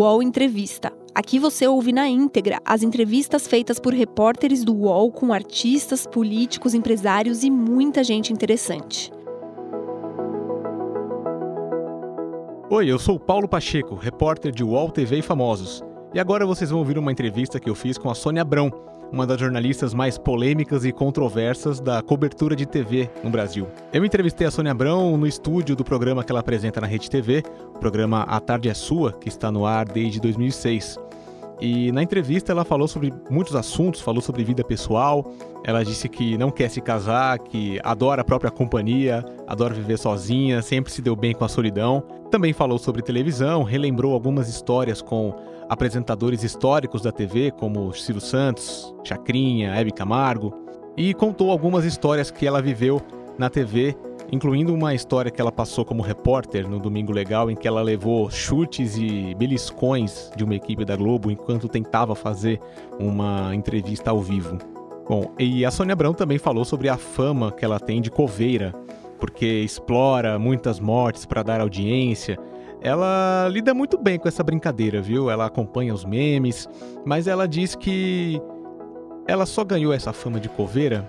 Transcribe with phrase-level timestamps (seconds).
[0.00, 0.90] UOL Entrevista.
[1.14, 6.72] Aqui você ouve na íntegra as entrevistas feitas por repórteres do UOL com artistas, políticos,
[6.72, 9.12] empresários e muita gente interessante.
[12.70, 15.82] Oi, eu sou Paulo Pacheco, repórter de UOL TV e Famosos.
[16.14, 18.72] E agora vocês vão ouvir uma entrevista que eu fiz com a Sônia Abrão,
[19.12, 23.66] uma das jornalistas mais polêmicas e controversas da cobertura de TV no Brasil.
[23.92, 27.42] Eu entrevistei a Sônia Abrão no estúdio do programa que ela apresenta na Rede TV,
[27.74, 31.09] o programa A Tarde é Sua, que está no ar desde 2006.
[31.60, 35.30] E na entrevista ela falou sobre muitos assuntos, falou sobre vida pessoal.
[35.62, 40.62] Ela disse que não quer se casar, que adora a própria companhia, adora viver sozinha,
[40.62, 42.02] sempre se deu bem com a solidão.
[42.30, 45.34] Também falou sobre televisão, relembrou algumas histórias com
[45.68, 50.54] apresentadores históricos da TV, como Ciro Santos, Chacrinha, Hebe Camargo,
[50.96, 53.00] e contou algumas histórias que ela viveu
[53.38, 53.96] na TV
[54.32, 58.30] incluindo uma história que ela passou como repórter no Domingo Legal, em que ela levou
[58.30, 62.60] chutes e beliscões de uma equipe da Globo enquanto tentava fazer
[62.98, 64.58] uma entrevista ao vivo.
[65.08, 68.72] Bom, e a Sônia Abrão também falou sobre a fama que ela tem de coveira,
[69.18, 72.38] porque explora muitas mortes para dar audiência.
[72.80, 75.28] Ela lida muito bem com essa brincadeira, viu?
[75.28, 76.68] Ela acompanha os memes,
[77.04, 78.40] mas ela diz que
[79.26, 81.04] ela só ganhou essa fama de coveira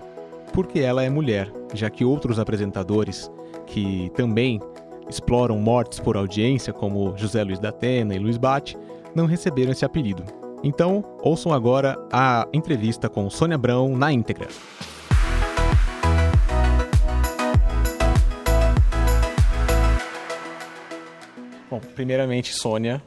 [0.52, 3.30] porque ela é mulher, já que outros apresentadores
[3.66, 4.60] que também
[5.08, 8.76] exploram mortes por audiência, como José Luiz da Atena e Luiz Bate,
[9.14, 10.24] não receberam esse apelido.
[10.62, 14.48] Então, ouçam agora a entrevista com Sônia Abrão na íntegra.
[21.68, 23.02] Bom, primeiramente, Sônia.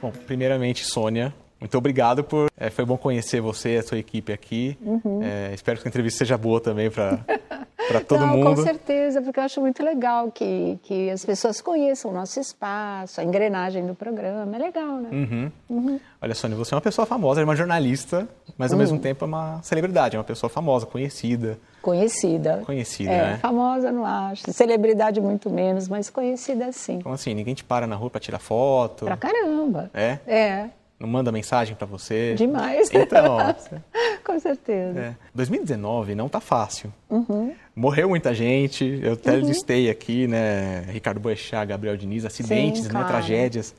[0.00, 1.34] Bom, primeiramente, Sônia,
[1.64, 2.50] muito obrigado por.
[2.58, 4.76] É, foi bom conhecer você e a sua equipe aqui.
[4.82, 5.22] Uhum.
[5.22, 7.24] É, espero que a entrevista seja boa também para
[8.06, 8.56] todo Não, mundo.
[8.56, 13.18] Com certeza, porque eu acho muito legal que, que as pessoas conheçam o nosso espaço,
[13.18, 14.54] a engrenagem do programa.
[14.54, 15.08] É legal, né?
[15.10, 15.52] Uhum.
[15.70, 16.00] Uhum.
[16.20, 18.28] Olha, Sônia, você é uma pessoa famosa, é uma jornalista,
[18.58, 19.02] mas ao mesmo uhum.
[19.02, 21.58] tempo é uma celebridade, é uma pessoa famosa, conhecida.
[21.80, 22.62] Conhecida.
[22.66, 23.38] Conhecida, é, né?
[23.38, 24.52] Famosa não acho.
[24.52, 26.96] Celebridade muito menos, mas conhecida sim.
[26.96, 29.06] Então, assim, ninguém te para na rua para tirar foto?
[29.06, 29.90] Pra caramba.
[29.94, 30.18] É?
[30.26, 30.70] É.
[30.98, 32.34] Não manda mensagem para você?
[32.34, 32.88] Demais.
[32.92, 33.38] Então,
[34.24, 34.98] com certeza.
[34.98, 35.16] É.
[35.34, 36.92] 2019 não tá fácil.
[37.10, 37.52] Uhum.
[37.74, 39.00] Morreu muita gente.
[39.02, 39.46] Eu até uhum.
[39.46, 40.82] listei aqui, né?
[40.88, 43.04] Ricardo Boechat, Gabriel Diniz, acidentes, Sim, né?
[43.04, 43.74] Tragédias.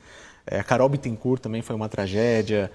[0.46, 2.70] É, a Carol Bittencourt também foi uma tragédia.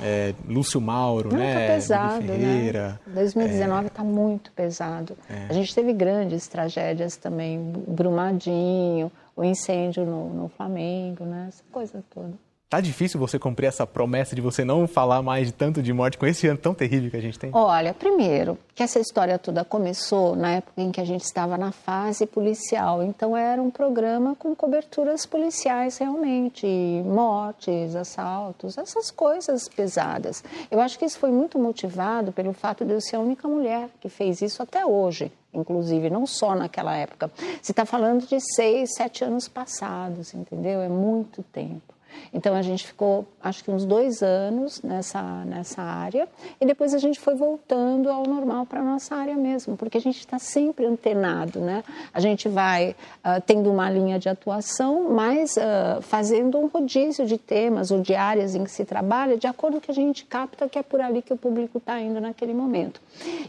[0.00, 1.74] É, Lúcio Mauro, não, né?
[1.74, 3.00] Pesado, Ferreira.
[3.04, 3.14] Né?
[3.14, 4.06] 2019 está é...
[4.06, 5.16] muito pesado.
[5.28, 5.46] É.
[5.48, 11.46] A gente teve grandes tragédias também, Brumadinho, o incêndio no, no Flamengo, né?
[11.48, 12.32] Essa coisa toda.
[12.70, 16.18] Tá difícil você cumprir essa promessa de você não falar mais de tanto de morte
[16.18, 17.50] com esse ano tão terrível que a gente tem?
[17.54, 21.72] Olha, primeiro, que essa história toda começou na época em que a gente estava na
[21.72, 23.02] fase policial.
[23.02, 26.66] Então era um programa com coberturas policiais realmente,
[27.06, 30.44] mortes, assaltos, essas coisas pesadas.
[30.70, 33.88] Eu acho que isso foi muito motivado pelo fato de eu ser a única mulher
[33.98, 37.30] que fez isso até hoje inclusive, não só naquela época.
[37.60, 40.82] Você está falando de seis, sete anos passados, entendeu?
[40.82, 41.97] É muito tempo.
[42.32, 46.28] Então a gente ficou, acho que uns dois anos nessa, nessa área
[46.60, 50.18] e depois a gente foi voltando ao normal para nossa área mesmo, porque a gente
[50.18, 51.82] está sempre antenado, né?
[52.12, 57.38] A gente vai uh, tendo uma linha de atuação, mas uh, fazendo um rodízio de
[57.38, 60.24] temas ou de áreas em que se trabalha de acordo com o que a gente
[60.24, 63.00] capta que é por ali que o público está indo naquele momento.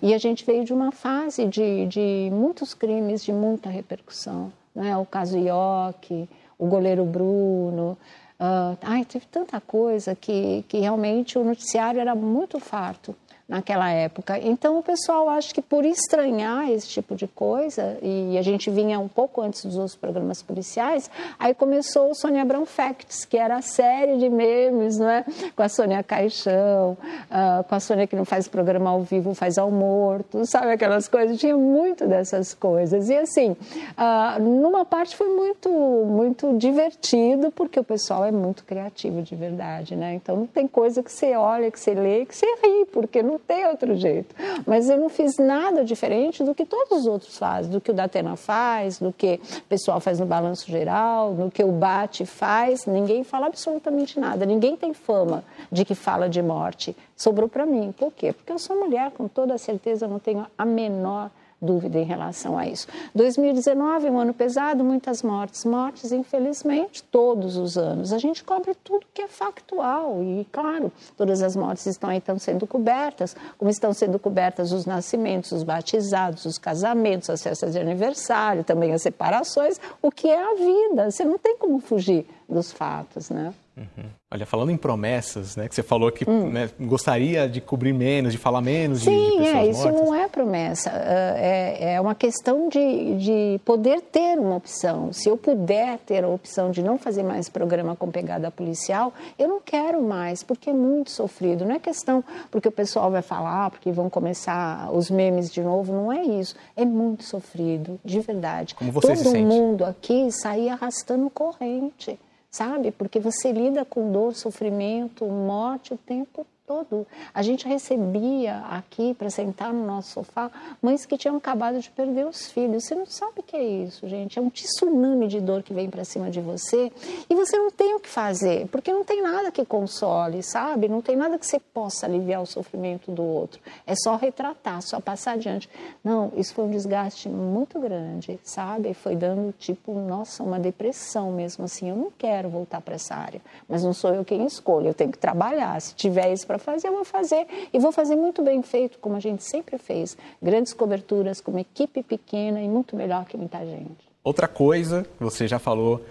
[0.02, 4.96] E a gente veio de uma fase de, de muitos crimes de muita repercussão, né?
[4.98, 7.98] O caso Ioki, o goleiro Bruno,
[8.40, 13.14] Uh, ai, teve tanta coisa que, que realmente o noticiário era muito farto
[13.50, 14.38] naquela época.
[14.38, 19.00] Então o pessoal acha que por estranhar esse tipo de coisa, e a gente vinha
[19.00, 23.58] um pouco antes dos outros programas policiais, aí começou o Sônia Abrão Facts, que era
[23.58, 25.26] a série de memes, não é?
[25.56, 29.58] Com a Sônia Caixão, uh, com a Sônia que não faz programa ao vivo, faz
[29.58, 31.40] ao morto, sabe aquelas coisas?
[31.40, 33.10] Tinha muito dessas coisas.
[33.10, 39.24] E assim, uh, numa parte foi muito, muito divertido, porque o pessoal é muito criativo
[39.24, 40.14] de verdade, né?
[40.14, 43.39] Então não tem coisa que você olha, que você lê, que você ri, porque não
[43.48, 44.36] tem outro jeito.
[44.66, 47.94] Mas eu não fiz nada diferente do que todos os outros fazem, do que o
[47.94, 52.86] Datena faz, do que o pessoal faz no Balanço Geral, do que o Bate faz.
[52.86, 54.46] Ninguém fala absolutamente nada.
[54.46, 56.96] Ninguém tem fama de que fala de morte.
[57.16, 57.94] Sobrou para mim.
[57.98, 58.34] Por quê?
[58.34, 62.68] Porque eu sou mulher, com toda certeza, não tenho a menor dúvida em relação a
[62.68, 62.88] isso.
[63.14, 65.66] 2019 é um ano pesado, muitas mortes.
[65.66, 68.14] Mortes, infelizmente, todos os anos.
[68.14, 72.40] A gente cobre tudo que é factual e, claro, todas as mortes estão aí estão
[72.40, 77.80] sendo cobertas, como estão sendo cobertas os nascimentos, os batizados, os casamentos, as festas de
[77.80, 81.12] aniversário, também as separações, o que é a vida.
[81.12, 83.54] Você não tem como fugir dos fatos, né?
[83.80, 84.10] Uhum.
[84.30, 86.50] Olha, falando em promessas, né, que você falou que hum.
[86.50, 90.02] né, gostaria de cobrir menos, de falar menos Sim, de, de pessoas é, isso mortas.
[90.02, 90.92] não é promessa.
[90.94, 95.14] Ah, é, é uma questão de, de poder ter uma opção.
[95.14, 99.48] Se eu puder ter a opção de não fazer mais programa com pegada policial, eu
[99.48, 101.66] não quero mais, porque é muito sofrido.
[101.66, 105.94] Não é questão porque o pessoal vai falar, porque vão começar os memes de novo,
[105.94, 106.56] não é isso.
[106.76, 108.76] É muito sofrido, de verdade.
[108.76, 109.46] Como você Todo se sente?
[109.46, 112.20] mundo aqui sair arrastando corrente
[112.52, 112.92] sabe?
[112.92, 117.08] Porque você lida com dor, sofrimento, morte o tempo todo.
[117.34, 122.28] A gente recebia aqui para sentar no nosso sofá mães que tinham acabado de perder
[122.28, 122.84] os filhos.
[122.84, 124.38] Você não sabe o que é isso, gente.
[124.38, 126.92] É um tsunami de dor que vem para cima de você
[127.28, 130.88] e você não tem o que fazer, porque não tem nada que console, sabe?
[130.88, 133.60] Não tem nada que você possa aliviar o sofrimento do outro.
[133.88, 135.68] É só retratar, só passar adiante.
[136.04, 138.94] Não, isso foi um desgaste muito grande, sabe?
[138.94, 141.90] Foi dando tipo, nossa, uma depressão mesmo assim.
[141.90, 144.90] Eu não quero voltar para essa área, mas não sou eu quem escolho.
[144.90, 145.82] Eu tenho que trabalhar.
[145.82, 147.46] Se tiver isso para fazer, eu vou fazer.
[147.74, 150.18] E vou fazer muito bem feito, como a gente sempre fez.
[150.42, 154.10] Grandes coberturas, com uma equipe pequena e muito melhor que muita gente.
[154.24, 156.04] Outra coisa, você já falou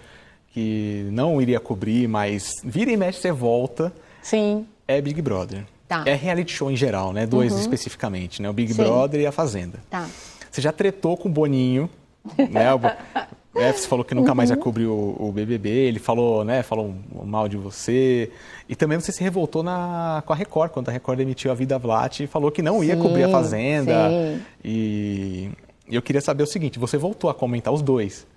[0.51, 3.93] que não iria cobrir, mas vira e mexe você volta.
[4.21, 4.67] Sim.
[4.87, 5.65] É Big Brother.
[5.87, 6.03] Tá.
[6.05, 7.25] É reality show em geral, né?
[7.25, 7.59] Dois uhum.
[7.59, 8.49] especificamente, né?
[8.49, 8.83] O Big Sim.
[8.83, 9.79] Brother e a Fazenda.
[9.89, 10.07] Tá.
[10.49, 11.89] Você já tretou com o Boninho,
[12.37, 12.65] né?
[13.55, 16.93] É, você falou que nunca mais ia cobrir o, o, BBB, ele falou, né, falou
[17.25, 18.31] mal de você.
[18.69, 21.77] E também você se revoltou na, com a Record, quando a Record emitiu a Vida
[21.79, 24.09] Vlat e falou que não ia Sim, cobrir a Fazenda.
[24.09, 24.41] sim.
[24.63, 25.49] E
[25.89, 28.27] eu queria saber o seguinte, você voltou a comentar os dois.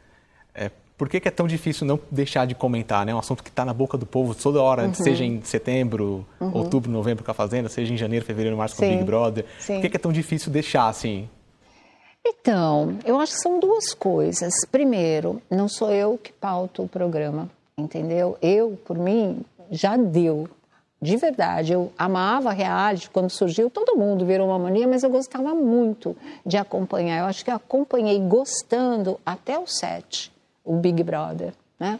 [0.55, 3.15] É, por que, que é tão difícil não deixar de comentar, né?
[3.15, 4.95] Um assunto que está na boca do povo toda hora, Uhum.
[4.95, 8.89] seja em setembro, outubro, novembro com a Fazenda, seja em janeiro, fevereiro, março com o
[8.89, 9.45] Big Brother.
[9.59, 9.75] sim.
[9.75, 11.29] Por que, que é tão difícil deixar, assim?
[12.25, 14.53] Então, eu acho que são duas coisas.
[14.71, 18.37] Primeiro, não sou eu que pauto o programa, entendeu?
[18.41, 20.49] Eu, por mim, já deu.
[21.01, 25.53] De verdade, eu amava reality quando surgiu, todo mundo virou uma mania, mas eu gostava
[25.53, 26.17] muito
[26.47, 27.19] de acompanhar.
[27.19, 30.33] Eu acho que eu acompanhei gostando até o set,
[30.65, 31.99] o Big Brother, né?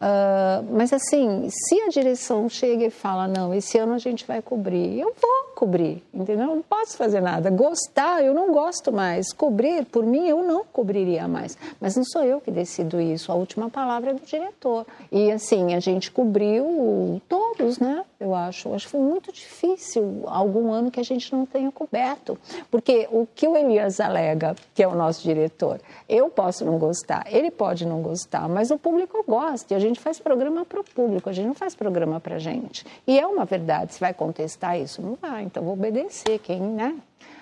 [0.00, 4.40] Ah, mas assim, se a direção chega e fala, não, esse ano a gente vai
[4.40, 6.50] cobrir, eu vou cobrir, entendeu?
[6.50, 7.50] Eu não posso fazer nada.
[7.50, 9.32] Gostar, eu não gosto mais.
[9.32, 11.58] Cobrir, por mim, eu não cobriria mais.
[11.80, 13.32] Mas não sou eu que decido isso.
[13.32, 14.86] A última palavra é do diretor.
[15.10, 18.04] E assim, a gente cobriu todos, né?
[18.20, 18.72] Eu acho.
[18.72, 22.38] Acho que foi muito difícil algum ano que a gente não tenha coberto.
[22.70, 27.24] Porque o que o Elias alega, que é o nosso diretor, eu posso não gostar,
[27.26, 29.74] ele pode não gostar, mas o público gosta.
[29.74, 32.86] E a gente faz programa para o público, a gente não faz programa para gente.
[33.04, 33.94] E é uma verdade.
[33.94, 35.47] Se vai contestar isso, não vai.
[35.48, 36.96] Então vou obedecer quem, né?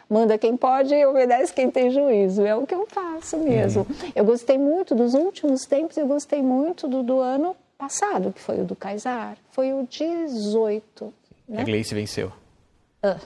[0.09, 2.43] Manda quem pode e obedece quem tem juízo.
[2.47, 3.85] É o que eu faço mesmo.
[4.15, 8.61] Eu gostei muito dos últimos tempos, eu gostei muito do, do ano passado, que foi
[8.61, 9.37] o do Kaysar.
[9.51, 11.13] Foi o 18.
[11.49, 11.65] A Né?
[11.65, 12.33] Gleice venceu.
[13.03, 13.19] Ah,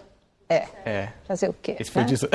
[0.51, 0.65] é.
[0.85, 1.09] É.
[1.25, 1.77] Fazer o quê?
[1.79, 2.07] Esse foi né?
[2.07, 2.21] o diz-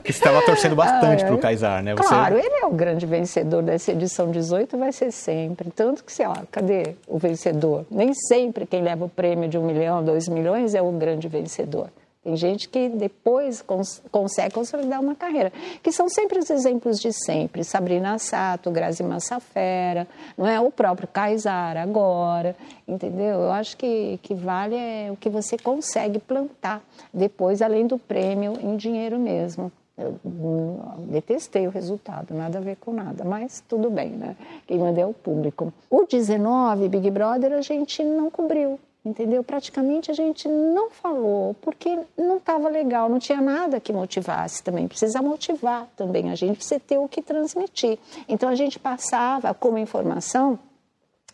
[0.00, 1.40] Porque você estava torcendo bastante pro ai.
[1.40, 1.94] Kaysar, né?
[1.94, 2.08] Você...
[2.08, 5.70] Claro, ele é o grande vencedor dessa edição 18, vai ser sempre.
[5.70, 7.86] Tanto que, sei lá, cadê o vencedor?
[7.90, 11.88] Nem sempre quem leva o prêmio de um milhão, dois milhões é o grande vencedor.
[12.22, 15.50] Tem gente que depois cons consegue consolidar uma carreira,
[15.82, 17.64] que são sempre os exemplos de sempre.
[17.64, 20.06] Sabrina Sato, Grazi Massafera,
[20.36, 20.60] não é?
[20.60, 22.54] o próprio Kaysar agora,
[22.86, 23.40] entendeu?
[23.40, 28.52] Eu acho que, que vale é o que você consegue plantar depois, além do prêmio,
[28.60, 29.72] em dinheiro mesmo.
[29.96, 30.18] Eu
[31.10, 34.36] detestei o resultado, nada a ver com nada, mas tudo bem, né?
[34.66, 35.72] Quem manda é o público.
[35.90, 39.42] O 19, Big Brother, a gente não cobriu, entendeu?
[39.42, 44.86] Praticamente a gente não falou, porque não estava legal, não tinha nada que motivasse também.
[44.86, 47.98] Precisa motivar também, a gente precisa ter o que transmitir.
[48.28, 50.58] Então a gente passava como informação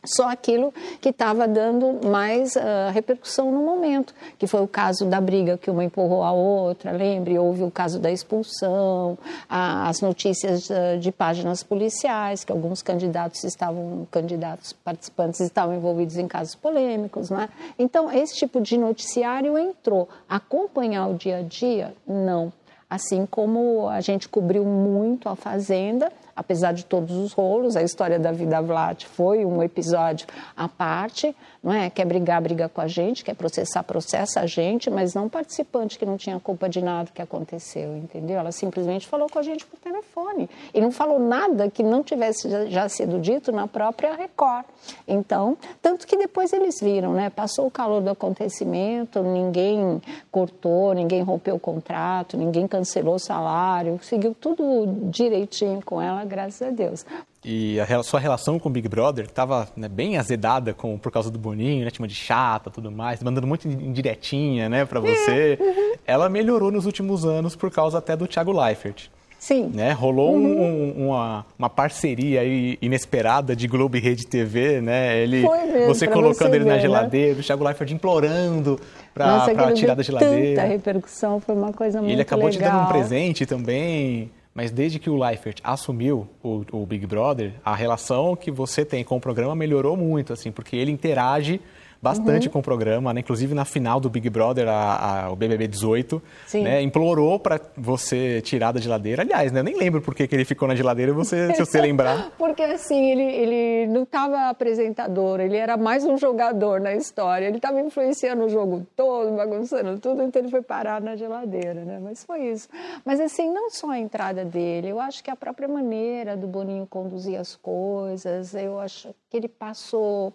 [0.07, 5.21] só aquilo que estava dando mais ah, repercussão no momento, que foi o caso da
[5.21, 10.71] briga que uma empurrou a outra, lembre, houve o caso da expulsão, a- as notícias
[10.71, 17.31] ah, de páginas policiais, que alguns candidatos estavam, candidatos participantes estavam envolvidos em casos polêmicos,
[17.31, 17.49] né?
[17.79, 20.09] Então, esse tipo de noticiário entrou.
[20.29, 22.53] Acompanhar o dia a dia, não.
[22.89, 28.19] Assim como a gente cobriu muito a Fazenda, apesar de todos os rolos, a história
[28.19, 31.89] da vida Vlat foi um episódio à parte, não é?
[31.89, 36.05] Quer brigar, briga com a gente, quer processar, processa a gente, mas não participante que
[36.05, 38.39] não tinha culpa de nada que aconteceu, entendeu?
[38.39, 42.71] Ela simplesmente falou com a gente por telefone e não falou nada que não tivesse
[42.71, 44.67] já sido dito na própria Record.
[45.09, 47.31] Então, tanto que depois eles viram, né?
[47.31, 53.99] Passou o calor do acontecimento, ninguém cortou, ninguém rompeu o contrato, ninguém cancelou o salário,
[54.03, 57.07] seguiu tudo direitinho com ela, graças a Deus.
[57.45, 61.31] E a sua relação com o Big Brother estava né, bem azedada com, por causa
[61.31, 61.91] do Boninho, né?
[61.91, 65.59] Tinha de chata tudo mais, mandando muito indiretinha, né, para você.
[65.61, 65.95] É, uhum.
[66.07, 69.09] Ela melhorou nos últimos anos por causa até do Thiago Leifert.
[69.39, 69.71] Sim.
[69.73, 69.93] Né?
[69.93, 70.93] Rolou uhum.
[70.97, 72.43] um, uma, uma parceria
[72.83, 75.19] inesperada de Globo e Rede TV, né?
[75.19, 76.81] Ele, mesmo, você colocando você ele ver, na né?
[76.81, 78.81] geladeira, o Thiago Leifert implorando
[79.15, 80.63] para tirar da geladeira.
[80.63, 82.15] Tanta repercussão, foi uma coisa muito legal.
[82.15, 82.61] Ele acabou legal.
[82.61, 84.31] te dando um presente também.
[84.57, 89.05] Mas desde que o Leifert assumiu o, o, Big Brother, a relação que você tem
[89.05, 91.61] com o programa melhorou muito, assim, porque ele interage
[92.01, 92.53] bastante uhum.
[92.53, 93.21] com o programa, né?
[93.21, 96.23] inclusive na final do Big Brother, a, a, o BBB 18,
[96.55, 96.83] né?
[96.83, 99.23] implorou para você tirar da geladeira.
[99.23, 99.61] Aliás, né?
[99.61, 102.31] eu nem lembro por que, ele ficou na geladeira, você, se você lembrar.
[102.39, 107.57] Porque assim, ele, ele não estava apresentador, ele era mais um jogador na história, ele
[107.57, 111.99] estava influenciando o jogo todo, bagunçando tudo, então ele foi parar na geladeira, né?
[112.03, 112.69] Mas foi isso.
[113.05, 116.87] Mas assim, não só a entrada dele, eu acho que a própria maneira do Boninho
[116.87, 120.33] conduzir as coisas, eu acho que ele passou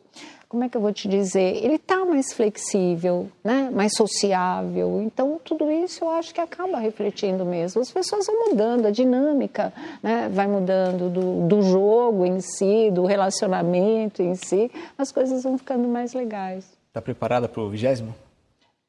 [0.51, 1.63] como é que eu vou te dizer?
[1.63, 3.71] Ele está mais flexível, né?
[3.73, 5.01] mais sociável.
[5.01, 7.81] Então, tudo isso eu acho que acaba refletindo mesmo.
[7.81, 9.71] As pessoas vão mudando, a dinâmica
[10.03, 10.27] né?
[10.29, 14.69] vai mudando do, do jogo em si, do relacionamento em si.
[14.97, 16.69] As coisas vão ficando mais legais.
[16.89, 18.13] Está preparada para o vigésimo?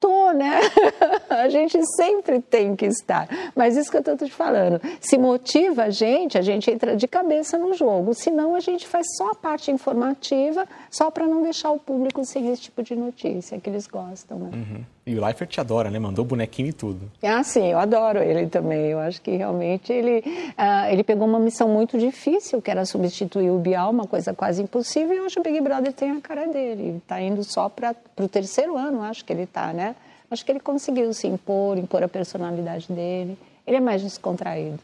[0.03, 0.59] Tô, né?
[1.31, 3.29] a gente sempre tem que estar.
[3.55, 4.81] Mas isso que eu estou te falando.
[5.01, 8.13] Se motiva a gente, a gente entra de cabeça no jogo.
[8.13, 12.51] Senão a gente faz só a parte informativa, só para não deixar o público sem
[12.51, 14.51] esse tipo de notícia que eles gostam, né?
[14.53, 14.85] Uhum.
[15.05, 15.99] E o Leifert te adora, né?
[15.99, 17.11] Mandou bonequinho e tudo.
[17.23, 18.87] Ah, sim, eu adoro ele também.
[18.87, 23.51] Eu acho que realmente ele, uh, ele pegou uma missão muito difícil, que era substituir
[23.51, 26.99] o Bial, uma coisa quase impossível, e hoje o Big Brother tem a cara dele.
[26.99, 29.97] Está indo só para o terceiro ano, acho que ele está, né?
[30.31, 33.37] Acho que ele conseguiu se impor, impor a personalidade dele.
[33.67, 34.79] Ele é mais descontraído.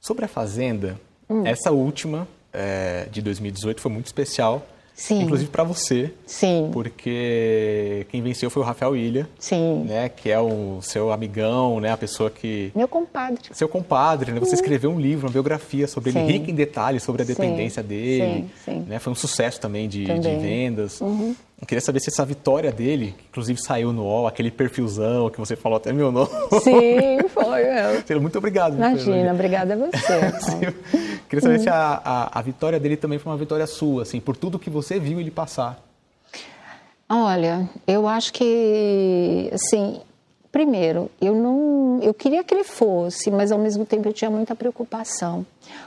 [0.00, 1.46] Sobre a Fazenda, hum.
[1.46, 4.66] essa última é, de 2018 foi muito especial
[4.98, 5.22] Sim.
[5.22, 6.10] Inclusive para você.
[6.26, 6.70] Sim.
[6.72, 9.28] Porque quem venceu foi o Rafael Ilha.
[9.38, 9.84] Sim.
[9.86, 12.72] Né, que é o seu amigão, né, a pessoa que...
[12.74, 13.42] Meu compadre.
[13.52, 14.40] Seu compadre, né?
[14.40, 14.54] Você uhum.
[14.54, 16.18] escreveu um livro, uma biografia sobre sim.
[16.18, 17.88] ele, rica em detalhes sobre a dependência sim.
[17.88, 18.50] dele.
[18.64, 18.84] Sim, sim.
[18.88, 18.98] Né?
[18.98, 20.20] Foi um sucesso também de, também.
[20.20, 21.00] de vendas.
[21.00, 21.32] Uhum.
[21.60, 25.38] Eu queria saber se essa vitória dele, que inclusive saiu no UOL, aquele perfilzão que
[25.38, 26.30] você falou até meu nome.
[26.62, 27.64] Sim, foi
[28.08, 28.18] meu.
[28.20, 28.74] Muito obrigado.
[28.74, 30.74] Imagina, obrigada a você.
[31.28, 34.36] queria saber se a, a, a, vitória dele também foi uma vitória sua, assim, por
[34.36, 35.78] tudo que você viu ele passar.
[37.08, 40.00] Olha, eu acho que, assim,
[40.52, 44.54] primeiro, eu não, eu queria que ele fosse, mas ao mesmo tempo eu tinha muita
[44.54, 45.46] preocupação,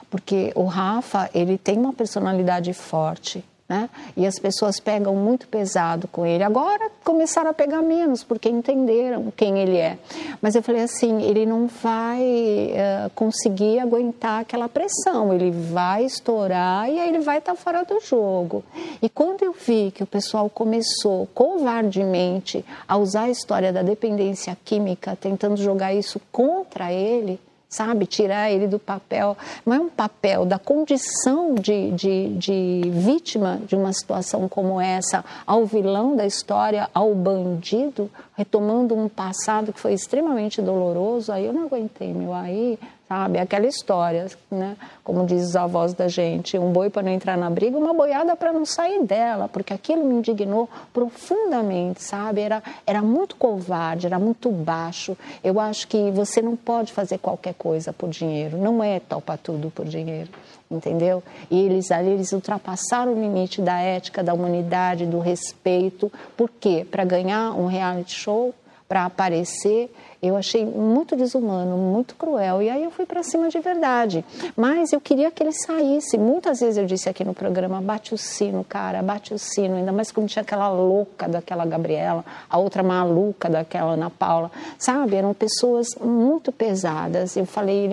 [0.10, 3.90] porque o Rafa, ele tem uma personalidade forte, né?
[4.18, 6.44] E as pessoas pegam muito pesado com ele.
[6.44, 9.98] Agora começaram a pegar menos, porque entenderam quem ele é.
[10.42, 16.90] Mas eu falei assim: ele não vai uh, conseguir aguentar aquela pressão, ele vai estourar
[16.90, 18.62] e aí ele vai estar tá fora do jogo.
[19.02, 24.58] E quando eu vi que o pessoal começou covardemente a usar a história da dependência
[24.66, 27.40] química, tentando jogar isso contra ele
[27.72, 28.06] sabe?
[28.06, 29.38] Tirar ele do papel.
[29.66, 35.24] Não é um papel da condição de, de, de vítima de uma situação como essa,
[35.48, 41.32] ao vilão da história, ao bandido, retomando um passado que foi extremamente doloroso.
[41.32, 42.34] Aí eu não aguentei, meu.
[42.34, 42.78] Aí
[43.12, 43.40] sabe?
[43.40, 44.78] Aquela história, né?
[45.04, 48.38] Como diz os avós da gente, um boi para não entrar na briga, uma boiada
[48.38, 52.40] para não sair dela, porque aquilo me indignou profundamente, sabe?
[52.40, 55.18] Era, era muito covarde, era muito baixo.
[55.44, 59.70] Eu acho que você não pode fazer qualquer coisa por dinheiro, não é topa tudo
[59.70, 60.30] por dinheiro
[60.70, 61.22] entendeu?
[61.50, 66.10] E eles ali eles ultrapassaram o limite da ética, da humanidade, do respeito.
[66.38, 66.88] Por quê?
[66.90, 68.56] Para ganhar um reality show,
[68.92, 69.90] para aparecer,
[70.22, 72.62] eu achei muito desumano, muito cruel.
[72.62, 74.26] E aí eu fui para cima de verdade.
[74.54, 76.18] Mas eu queria que ele saísse.
[76.18, 79.78] Muitas vezes eu disse aqui no programa: bate o sino, cara, bate o sino.
[79.78, 84.52] Ainda mais quando tinha aquela louca daquela Gabriela, a outra maluca daquela Ana Paula.
[84.78, 85.16] Sabe?
[85.16, 87.38] Eram pessoas muito pesadas.
[87.38, 87.90] Eu falei: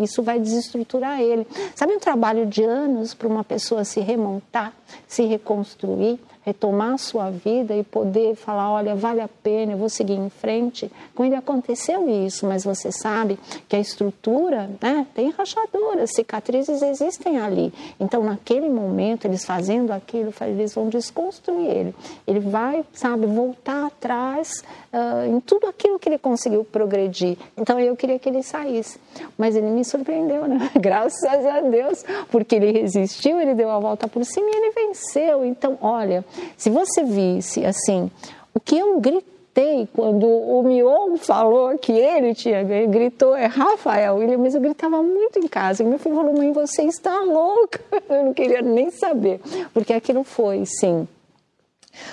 [0.00, 1.44] isso vai desestruturar ele.
[1.74, 4.72] Sabe um trabalho de anos para uma pessoa se remontar,
[5.08, 6.20] se reconstruir?
[6.46, 10.30] Retomar a sua vida e poder falar, olha, vale a pena, eu vou seguir em
[10.30, 10.88] frente.
[11.12, 13.36] Com ele aconteceu isso, mas você sabe
[13.68, 17.74] que a estrutura né, tem rachaduras, cicatrizes existem ali.
[17.98, 21.94] Então, naquele momento, eles fazendo aquilo, eles vão desconstruir ele.
[22.28, 24.62] Ele vai, sabe, voltar atrás
[24.92, 27.36] uh, em tudo aquilo que ele conseguiu progredir.
[27.56, 29.00] Então, eu queria que ele saísse.
[29.36, 30.70] Mas ele me surpreendeu, né?
[30.78, 35.44] Graças a Deus, porque ele resistiu, ele deu a volta por cima e ele venceu.
[35.44, 36.24] Então, olha,
[36.56, 38.10] se você visse assim,
[38.54, 44.16] o que eu gritei quando o Mion falou que ele tinha ganho, gritou, é Rafael
[44.16, 45.82] William, mas eu gritava muito em casa.
[45.82, 47.80] E meu filho falou, mãe, você está louca.
[48.08, 49.40] Eu não queria nem saber,
[49.72, 51.08] porque aquilo foi, sim,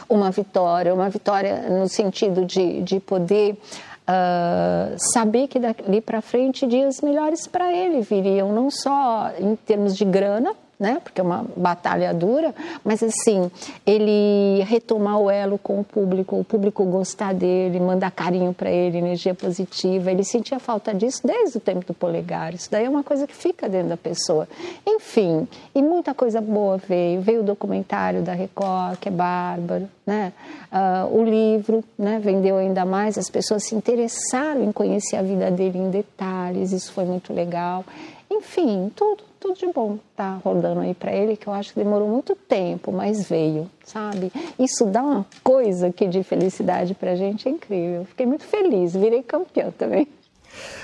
[0.08, 3.58] uma vitória, uma vitória no sentido de, de poder
[4.04, 9.96] uh, saber que dali para frente dias melhores para ele viriam, não só em termos
[9.96, 11.00] de grana, né?
[11.02, 13.50] Porque é uma batalha dura, mas assim,
[13.88, 18.98] ele retomar o elo com o público, o público gostar dele, mandar carinho para ele,
[18.98, 20.12] energia positiva.
[20.12, 22.54] Ele sentia falta disso desde o tempo do polegar.
[22.54, 24.46] Isso daí é uma coisa que fica dentro da pessoa.
[24.86, 27.22] Enfim, e muita coisa boa veio.
[27.22, 30.34] Veio o documentário da Record, que é bárbaro, né?
[30.70, 32.20] Uh, o livro, né?
[32.22, 33.18] Vendeu ainda mais.
[33.18, 36.74] As pessoas se interessaram em conhecer a vida dele em detalhes.
[36.74, 37.86] Isso foi muito legal.
[38.34, 42.08] Enfim, tudo tudo de bom tá rodando aí para ele, que eu acho que demorou
[42.08, 44.32] muito tempo, mas veio, sabe?
[44.58, 48.06] Isso dá uma coisa que de felicidade pra gente é incrível.
[48.06, 50.08] Fiquei muito feliz, virei campeã também.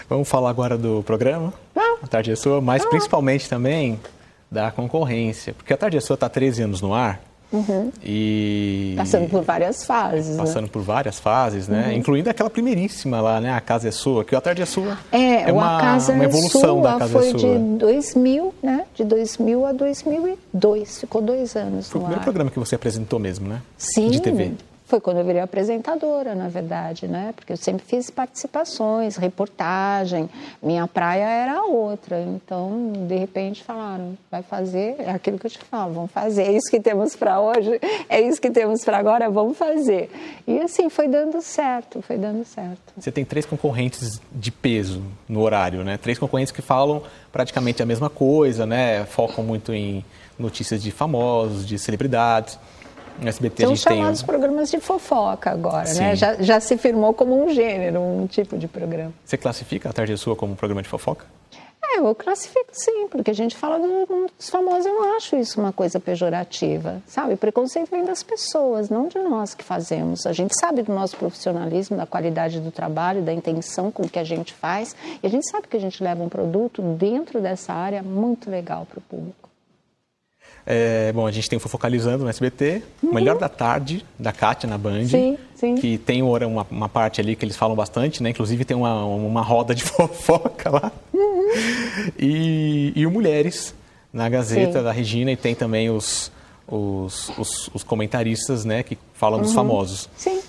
[0.09, 1.53] Vamos falar agora do programa?
[1.73, 1.99] Ah.
[2.03, 2.89] A Tarde é Sua, mas ah.
[2.89, 3.97] principalmente também
[4.51, 7.91] da concorrência, porque a Tarde é Sua está 13 anos no ar, Uhum.
[8.03, 10.35] E passando por várias fases.
[10.35, 10.37] Né?
[10.37, 10.69] Passando né?
[10.71, 11.87] por várias fases, né?
[11.87, 11.93] Uhum.
[11.93, 13.53] Incluindo aquela primeiríssima lá, né?
[13.53, 14.97] A Casa é Sua, que a tarde é sua.
[15.11, 17.39] É, é uma, Casa uma evolução sua da Casa foi é Sua.
[17.39, 18.85] de 2000, né?
[18.95, 20.99] De 2000 a 2002.
[20.99, 21.89] Ficou dois anos.
[21.89, 22.23] Foi o primeiro ar.
[22.23, 23.61] programa que você apresentou mesmo, né?
[23.77, 24.09] Sim.
[24.09, 24.53] De TV.
[24.89, 27.31] Foi quando eu virei apresentadora, na verdade, né?
[27.35, 30.27] Porque eu sempre fiz participações, reportagem.
[30.61, 32.19] Minha praia era outra.
[32.19, 36.43] Então, de repente, falaram: vai fazer é aquilo que eu te falo, vamos fazer.
[36.43, 37.79] É isso que temos para hoje,
[38.09, 40.09] é isso que temos para agora, vamos fazer.
[40.47, 42.93] E assim, foi dando certo, foi dando certo.
[42.97, 45.97] Você tem três concorrentes de peso no horário, né?
[45.97, 49.05] Três concorrentes que falam praticamente a mesma coisa, né?
[49.05, 50.03] Focam muito em
[50.37, 52.57] notícias de famosos, de celebridades.
[53.21, 54.27] No SBT São chamados tem...
[54.27, 55.93] programas de fofoca agora, né?
[55.93, 55.99] Sim.
[55.99, 56.15] né?
[56.15, 59.13] Já, já se firmou como um gênero, um tipo de programa.
[59.25, 61.25] Você classifica a Tarde Sua como um programa de fofoca?
[61.81, 65.59] É, eu classifico sim, porque a gente fala do, dos famosos, eu não acho isso
[65.59, 67.35] uma coisa pejorativa, sabe?
[67.35, 70.25] Preconceito vem das pessoas, não de nós que fazemos.
[70.27, 74.23] A gente sabe do nosso profissionalismo, da qualidade do trabalho, da intenção com que a
[74.23, 78.03] gente faz, e a gente sabe que a gente leva um produto dentro dessa área
[78.03, 79.48] muito legal para o público.
[80.71, 83.11] É, bom, a gente tem o Fofocalizando no SBT, uhum.
[83.11, 85.05] Melhor da Tarde, da Kátia na Band.
[85.05, 85.73] Sim, sim.
[85.73, 88.29] Que tem uma, uma parte ali que eles falam bastante, né?
[88.29, 90.91] Inclusive tem uma, uma roda de fofoca lá.
[91.11, 91.49] Uhum.
[92.19, 93.73] E, e o Mulheres,
[94.13, 94.83] na Gazeta sim.
[94.83, 96.31] da Regina, e tem também os,
[96.67, 98.83] os, os, os comentaristas, né?
[98.83, 99.45] Que falam uhum.
[99.45, 100.07] dos famosos.
[100.15, 100.39] Sim.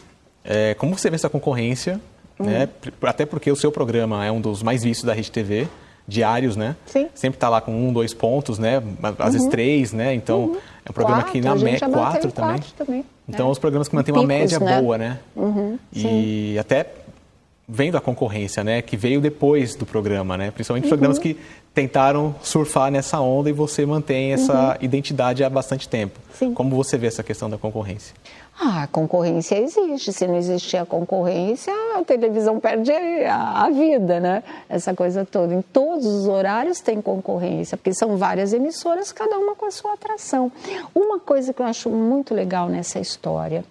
[0.45, 1.99] É, como você vê essa concorrência?
[2.39, 2.69] Né?
[2.85, 3.09] Uhum.
[3.09, 5.67] Até porque o seu programa é um dos mais vistos da Rede TV
[6.11, 6.77] diários, né?
[6.87, 7.07] Sim.
[7.15, 8.83] Sempre está lá com um, dois pontos, né?
[9.03, 9.33] Às uhum.
[9.33, 10.13] vezes três, né?
[10.15, 10.57] Então uhum.
[10.85, 12.59] é um programa quatro, que na média quatro também.
[12.59, 13.05] Quatro também.
[13.29, 13.51] Então é.
[13.51, 14.81] os programas que mantêm uma média né?
[14.81, 15.19] boa, né?
[15.37, 15.79] Uhum.
[15.93, 16.59] E Sim.
[16.59, 16.87] até
[17.67, 18.83] vendo a concorrência, né?
[18.83, 20.51] Que veio depois do programa, né?
[20.51, 21.23] Principalmente programas uhum.
[21.23, 21.39] que
[21.75, 24.77] tentaram surfar nessa onda e você mantém essa uhum.
[24.81, 26.19] identidade há bastante tempo.
[26.35, 26.53] Sim.
[26.53, 28.15] Como você vê essa questão da concorrência?
[28.63, 30.13] Ah, a concorrência existe.
[30.13, 34.43] Se não existir a concorrência, a televisão perde a, a, vida, né?
[34.69, 35.55] Essa coisa toda.
[35.55, 39.95] Em todos os horários tem concorrência, porque são várias emissoras, cada uma com a sua
[39.95, 40.53] atração.
[40.95, 43.65] Uma coisa que eu acho muito legal nessa história.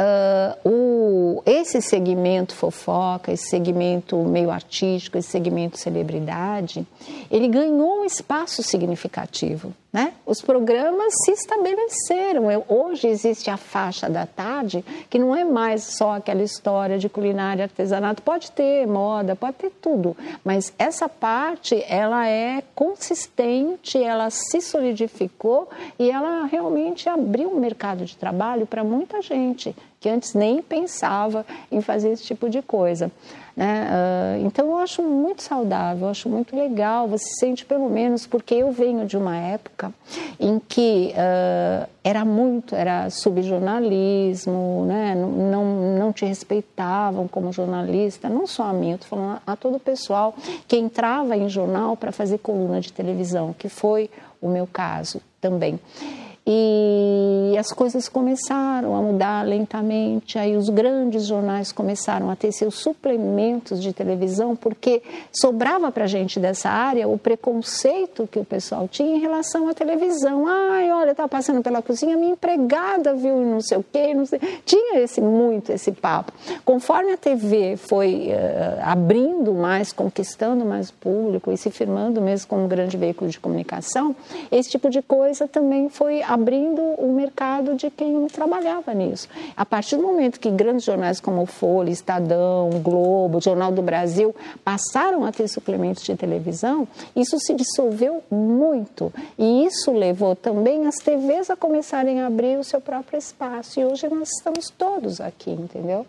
[0.00, 6.86] Uh, o, esse segmento fofoca, esse segmento meio artístico, esse segmento celebridade,
[7.30, 9.74] ele ganhou um espaço significativo.
[9.92, 10.12] Né?
[10.24, 12.44] Os programas se estabeleceram.
[12.68, 17.64] Hoje existe a faixa da tarde, que não é mais só aquela história de culinária,
[17.64, 18.22] artesanato.
[18.22, 25.68] Pode ter moda, pode ter tudo, mas essa parte ela é consistente, ela se solidificou
[25.98, 31.44] e ela realmente abriu um mercado de trabalho para muita gente que antes nem pensava
[31.70, 33.12] em fazer esse tipo de coisa.
[33.54, 33.86] Né?
[33.90, 38.54] Uh, então eu acho muito saudável, eu acho muito legal, você sente pelo menos, porque
[38.54, 39.92] eu venho de uma época
[40.38, 45.14] em que uh, era muito, era subjornalismo, né?
[45.14, 45.64] não, não,
[45.98, 49.76] não te respeitavam como jornalista, não só a mim, eu estou falando a, a todo
[49.76, 50.34] o pessoal
[50.66, 54.08] que entrava em jornal para fazer coluna de televisão, que foi
[54.40, 55.78] o meu caso também.
[56.52, 60.36] E as coisas começaram a mudar lentamente.
[60.36, 65.00] Aí os grandes jornais começaram a ter seus suplementos de televisão, porque
[65.32, 69.74] sobrava para a gente dessa área o preconceito que o pessoal tinha em relação à
[69.74, 70.44] televisão.
[70.48, 74.40] Ai, olha, estava passando pela cozinha, minha empregada viu não sei o quê, não sei.
[74.64, 76.32] Tinha esse muito esse papo.
[76.64, 82.64] Conforme a TV foi uh, abrindo mais, conquistando mais público e se firmando mesmo como
[82.64, 84.16] um grande veículo de comunicação,
[84.50, 86.39] esse tipo de coisa também foi abrindo
[86.98, 89.28] o mercado de quem trabalhava nisso.
[89.56, 95.24] A partir do momento que grandes jornais como Folha, Estadão, Globo, Jornal do Brasil passaram
[95.24, 99.12] a ter suplementos de televisão, isso se dissolveu muito.
[99.38, 103.80] E isso levou também as TVs a começarem a abrir o seu próprio espaço.
[103.80, 106.06] E hoje nós estamos todos aqui, entendeu?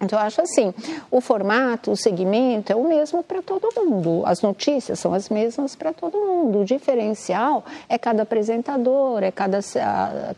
[0.00, 0.72] Então, eu acho assim:
[1.10, 5.76] o formato, o segmento é o mesmo para todo mundo, as notícias são as mesmas
[5.76, 6.60] para todo mundo.
[6.60, 9.60] O diferencial é cada apresentador, é cada,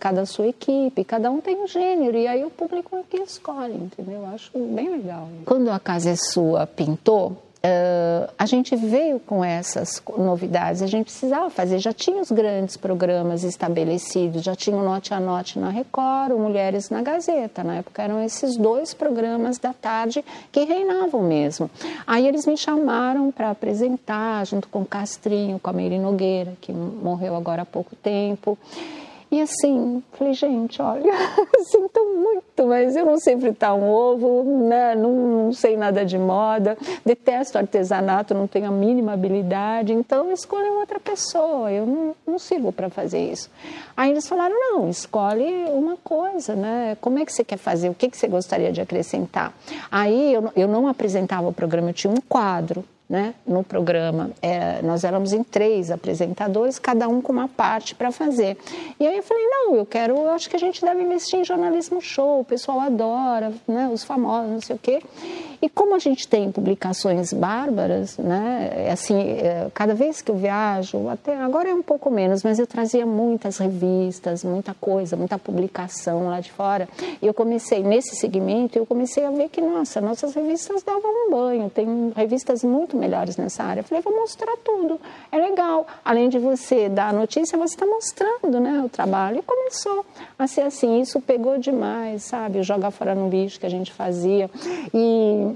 [0.00, 3.74] cada sua equipe, cada um tem um gênero, e aí o público é que escolhe,
[3.74, 4.20] entendeu?
[4.20, 5.28] Eu acho bem legal.
[5.44, 11.04] Quando a Casa é Sua pintou, Uh, a gente veio com essas novidades, a gente
[11.04, 15.70] precisava fazer, já tinha os grandes programas estabelecidos, já tinha o Note a Note na
[15.70, 21.22] Record, o Mulheres na Gazeta, na época eram esses dois programas da tarde que reinavam
[21.22, 21.70] mesmo.
[22.04, 26.72] Aí eles me chamaram para apresentar, junto com o Castrinho, com a Meire Nogueira, que
[26.72, 28.58] morreu agora há pouco tempo,
[29.32, 31.10] e assim, falei, gente, olha,
[31.64, 34.94] sinto muito, mas eu não sei fritar um ovo, né?
[34.94, 35.10] não,
[35.44, 41.00] não sei nada de moda, detesto artesanato, não tenho a mínima habilidade, então escolhe outra
[41.00, 43.50] pessoa, eu não, não sirvo para fazer isso.
[43.96, 46.98] Aí eles falaram, não, escolhe uma coisa, né?
[47.00, 47.88] Como é que você quer fazer?
[47.88, 49.54] O que, que você gostaria de acrescentar?
[49.90, 54.30] Aí eu, eu não apresentava o programa, eu tinha um quadro né, no programa.
[54.40, 58.56] É, nós éramos em três apresentadores, cada um com uma parte para fazer.
[58.98, 61.44] E aí eu falei, não, eu quero, eu acho que a gente deve investir em
[61.44, 65.02] jornalismo show, o pessoal adora, né, os famosos, não sei o quê.
[65.62, 70.34] E como a gente tem publicações bárbaras, né, é assim, é, cada vez que eu
[70.34, 75.38] viajo, até agora é um pouco menos, mas eu trazia muitas revistas, muita coisa, muita
[75.38, 76.88] publicação lá de fora.
[77.22, 81.30] E eu comecei, nesse segmento, eu comecei a ver que, nossa, nossas revistas davam um
[81.30, 83.82] banho, tem revistas muito melhores nessa área.
[83.82, 85.86] Eu falei, vou mostrar tudo, é legal.
[86.04, 89.38] Além de você dar a notícia, você está mostrando né, o trabalho.
[89.38, 90.04] E começou
[90.36, 92.64] a ser assim, isso pegou demais, sabe?
[92.64, 94.50] Jogar fora no lixo que a gente fazia.
[94.92, 95.51] E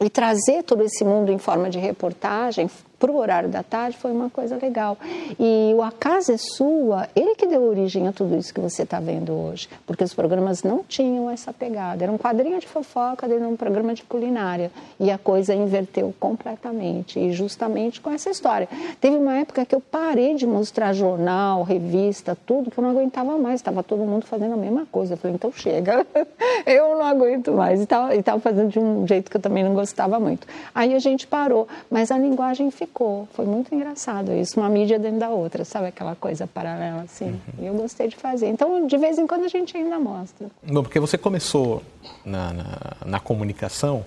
[0.00, 4.12] e trazer todo esse mundo em forma de reportagem para o horário da tarde foi
[4.12, 4.98] uma coisa legal.
[5.38, 8.82] E o A Casa é Sua, ele que deu origem a tudo isso que você
[8.82, 12.04] está vendo hoje, porque os programas não tinham essa pegada.
[12.04, 16.14] Era um quadrinho de fofoca dentro de um programa de culinária e a coisa inverteu
[16.20, 18.68] completamente, e justamente com essa história.
[19.00, 23.38] Teve uma época que eu parei de mostrar jornal, revista, tudo, que eu não aguentava
[23.38, 25.14] mais, estava todo mundo fazendo a mesma coisa.
[25.14, 26.06] Eu falei, então chega,
[26.66, 27.80] eu não aguento mais.
[27.80, 30.46] E estava fazendo de um jeito que eu também não gostava muito.
[30.74, 33.28] Aí a gente parou, mas a linguagem ficou ficou.
[33.32, 37.26] Foi muito engraçado isso, uma mídia dentro da outra, sabe aquela coisa paralela assim.
[37.26, 37.38] Uhum.
[37.60, 38.48] E eu gostei de fazer.
[38.48, 40.48] Então, de vez em quando a gente ainda mostra.
[40.62, 41.82] Bom, porque você começou
[42.24, 44.04] na, na, na comunicação,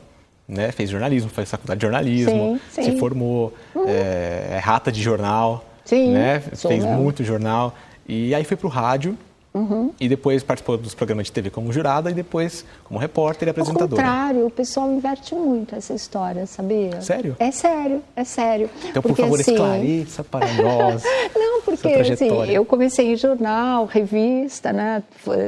[0.47, 0.71] né?
[0.71, 2.91] Fez jornalismo, fez faculdade de jornalismo, sim, sim.
[2.91, 3.85] se formou, uhum.
[3.87, 6.39] é, é, rata de jornal, sim, né?
[6.39, 6.91] Fez eu.
[6.91, 7.73] muito jornal.
[8.07, 9.17] E aí foi para o rádio
[9.53, 9.91] Uhum.
[9.99, 14.01] E depois participou dos programas de TV como jurada e depois como repórter e apresentadora.
[14.01, 16.99] Ao contrário, o pessoal inverte muito essa história, sabia?
[17.01, 17.35] Sério?
[17.39, 18.69] É sério, é sério.
[18.83, 19.51] Então, porque, por favor, assim...
[19.51, 21.03] esclareça para nós.
[21.35, 25.03] Não, porque assim, eu comecei em jornal, revista, né?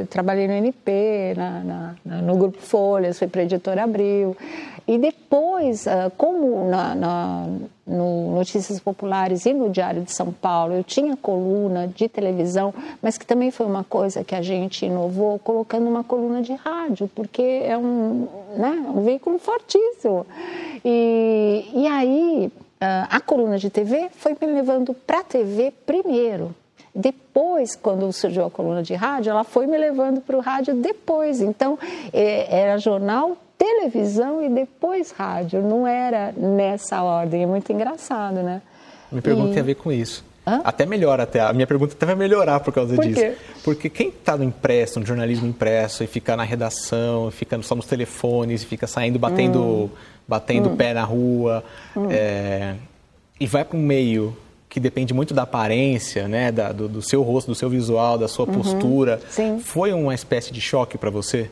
[0.10, 4.38] Trabalhei no NP, na, na, no Grupo Folhas, fui para a Editora Abril.
[4.88, 7.48] E depois, ah, como na, na,
[7.86, 13.18] no Notícias Populares e no Diário de São Paulo, eu tinha coluna de televisão, mas
[13.18, 17.42] que também foi uma coisa que a gente inovou, colocando uma coluna de rádio, porque
[17.42, 20.26] é um, né, um veículo fortíssimo.
[20.84, 26.56] E, e aí, ah, a coluna de TV foi me levando para a TV primeiro.
[26.94, 31.42] Depois, quando surgiu a coluna de rádio, ela foi me levando para o rádio depois.
[31.42, 31.78] Então,
[32.14, 35.62] é, era jornal, televisão e depois rádio.
[35.62, 37.44] Não era nessa ordem.
[37.44, 38.62] É muito engraçado, né?
[39.12, 39.54] Minha pergunta e...
[39.54, 40.24] tem a ver com isso.
[40.48, 40.62] Hã?
[40.64, 41.40] Até melhor, até.
[41.40, 43.20] A minha pergunta até vai melhorar por causa por disso.
[43.20, 43.34] Quê?
[43.64, 47.88] Porque quem está no impresso, no jornalismo impresso, e fica na redação, fica só nos
[47.88, 49.90] telefones, e fica saindo, batendo, hum.
[50.28, 50.76] batendo hum.
[50.76, 51.64] pé na rua,
[51.98, 52.08] hum.
[52.12, 52.76] é,
[53.40, 54.38] e vai para um meio
[54.76, 58.28] que depende muito da aparência, né, da, do, do, seu rosto, do seu visual, da
[58.28, 59.22] sua uhum, postura.
[59.30, 59.58] Sim.
[59.58, 61.50] Foi uma espécie de choque para você?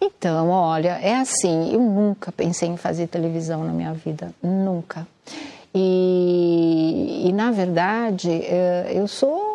[0.00, 5.06] Então, olha, é assim, eu nunca pensei em fazer televisão na minha vida, nunca.
[5.74, 9.51] E, e na verdade, eh, eu sou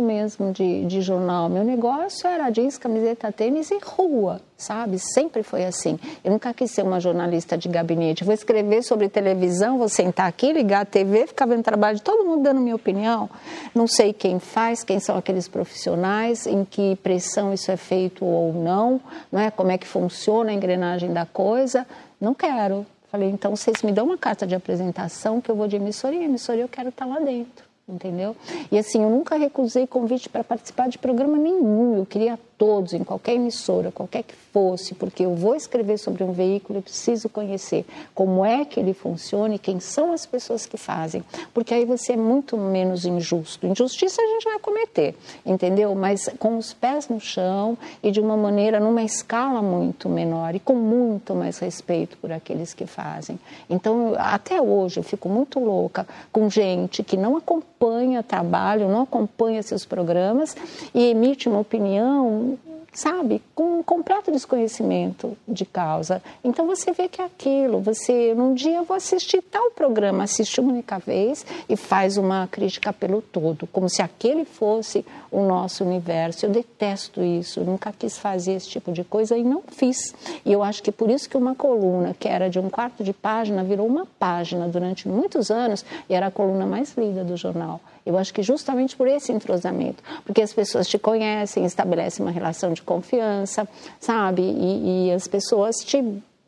[0.00, 1.48] mesmo de, de jornal.
[1.48, 4.98] Meu negócio era jeans, camiseta, tênis e rua, sabe?
[4.98, 5.98] Sempre foi assim.
[6.22, 8.24] Eu nunca quis ser uma jornalista de gabinete.
[8.24, 12.24] Vou escrever sobre televisão, vou sentar aqui, ligar a TV, ficar vendo trabalho de todo
[12.24, 13.28] mundo dando minha opinião.
[13.74, 18.52] Não sei quem faz, quem são aqueles profissionais, em que pressão isso é feito ou
[18.52, 19.50] não, não é?
[19.50, 21.86] Como é que funciona a engrenagem da coisa.
[22.20, 22.86] Não quero.
[23.10, 26.24] Falei, então vocês me dão uma carta de apresentação que eu vou de emissora e
[26.24, 28.36] emissora eu quero estar lá dentro entendeu?
[28.70, 31.96] E assim, eu nunca recusei convite para participar de programa nenhum.
[31.98, 36.32] Eu queria todos, em qualquer emissora, qualquer que fosse, porque eu vou escrever sobre um
[36.32, 40.76] veículo, eu preciso conhecer como é que ele funciona e quem são as pessoas que
[40.76, 43.66] fazem, porque aí você é muito menos injusto.
[43.66, 45.14] Injustiça a gente vai cometer,
[45.44, 45.94] entendeu?
[45.94, 50.60] Mas com os pés no chão e de uma maneira, numa escala muito menor e
[50.60, 53.38] com muito mais respeito por aqueles que fazem.
[53.68, 59.62] Então, até hoje, eu fico muito louca com gente que não acompanha trabalho, não acompanha
[59.62, 60.56] seus programas
[60.94, 62.53] e emite uma opinião
[62.94, 66.22] sabe, com um completo desconhecimento de causa.
[66.42, 70.60] Então você vê que é aquilo, você, num dia eu vou assistir tal programa, assiste
[70.60, 75.84] uma única vez e faz uma crítica pelo todo, como se aquele fosse o nosso
[75.84, 76.46] universo.
[76.46, 80.14] Eu detesto isso, nunca quis fazer esse tipo de coisa e não fiz.
[80.44, 83.12] E eu acho que por isso que uma coluna que era de um quarto de
[83.12, 87.80] página virou uma página durante muitos anos e era a coluna mais lida do jornal.
[88.04, 92.72] Eu acho que justamente por esse entrosamento, porque as pessoas te conhecem, estabelecem uma relação
[92.72, 93.66] de confiança,
[93.98, 94.42] sabe?
[94.42, 96.02] E, e as pessoas te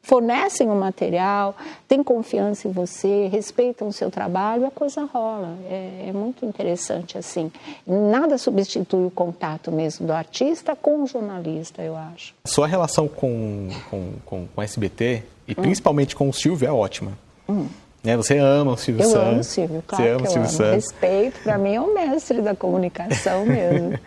[0.07, 1.57] fornecem o material,
[1.89, 5.57] têm confiança em você, respeitam o seu trabalho, a coisa rola.
[5.69, 7.51] É, é, muito interessante assim.
[7.85, 12.35] Nada substitui o contato mesmo do artista com o jornalista, eu acho.
[12.45, 15.55] Sua relação com, com, com, com SBT, e hum.
[15.57, 17.19] principalmente com o Silvio, é ótima.
[17.49, 17.67] Hum.
[18.07, 18.17] Né?
[18.17, 19.25] Você ama o Silvio eu Santos.
[19.25, 20.57] Eu amo o Silvio, claro Você ama que eu Silvio amo.
[20.57, 20.85] Santos.
[20.93, 23.99] Respeito, para mim é o mestre da comunicação mesmo.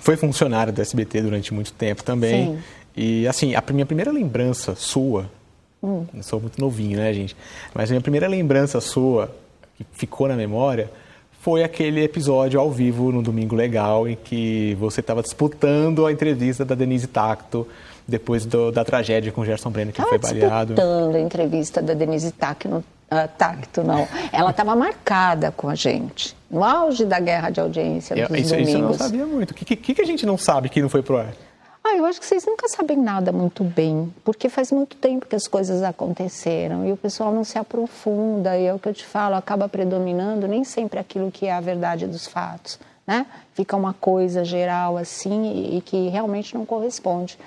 [0.00, 2.54] Foi funcionário do SBT durante muito tempo também.
[2.54, 2.58] Sim.
[2.96, 5.28] E assim, a minha primeira lembrança sua,
[5.82, 6.06] hum.
[6.14, 7.36] eu sou muito novinho, né, gente?
[7.74, 9.34] Mas a minha primeira lembrança sua,
[9.76, 10.88] que ficou na memória,
[11.40, 16.64] foi aquele episódio ao vivo no Domingo Legal, em que você estava disputando a entrevista
[16.64, 17.66] da Denise Tacto
[18.06, 20.74] depois do, da tragédia com o Gerson Brenner, que foi baleado.
[20.74, 24.06] disputando a entrevista da Denise Tacto, uh, Tacto, não.
[24.32, 28.68] Ela estava marcada com a gente, no auge da guerra de audiência dos isso, domingos.
[28.68, 29.50] Isso eu não sabia muito.
[29.50, 31.32] O que, que, que, a gente não sabe que não foi pro ar?
[31.84, 35.36] Ah, eu acho que vocês nunca sabem nada muito bem, porque faz muito tempo que
[35.36, 39.06] as coisas aconteceram e o pessoal não se aprofunda, e é o que eu te
[39.06, 43.24] falo, acaba predominando nem sempre aquilo que é a verdade dos fatos, né?
[43.54, 47.38] Fica uma coisa geral assim e, e que realmente não corresponde.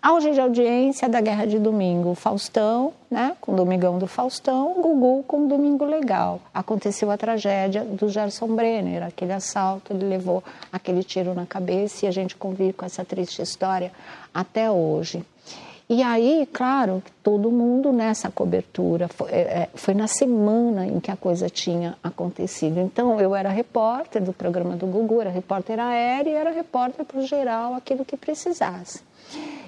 [0.00, 5.48] Auge de audiência da Guerra de Domingo, Faustão, né, com Domingão do Faustão, Gugu com
[5.48, 6.40] Domingo Legal.
[6.54, 12.08] Aconteceu a tragédia do Gerson Brenner, aquele assalto, ele levou aquele tiro na cabeça e
[12.08, 13.90] a gente convive com essa triste história
[14.32, 15.24] até hoje.
[15.90, 21.10] E aí, claro, todo mundo nessa cobertura, foi, é, é, foi, na semana em que
[21.10, 22.78] a coisa tinha acontecido.
[22.78, 27.18] Então, eu era repórter do programa do Gugu, era repórter aéreo e era repórter para
[27.18, 29.00] o geral, aquilo que precisasse.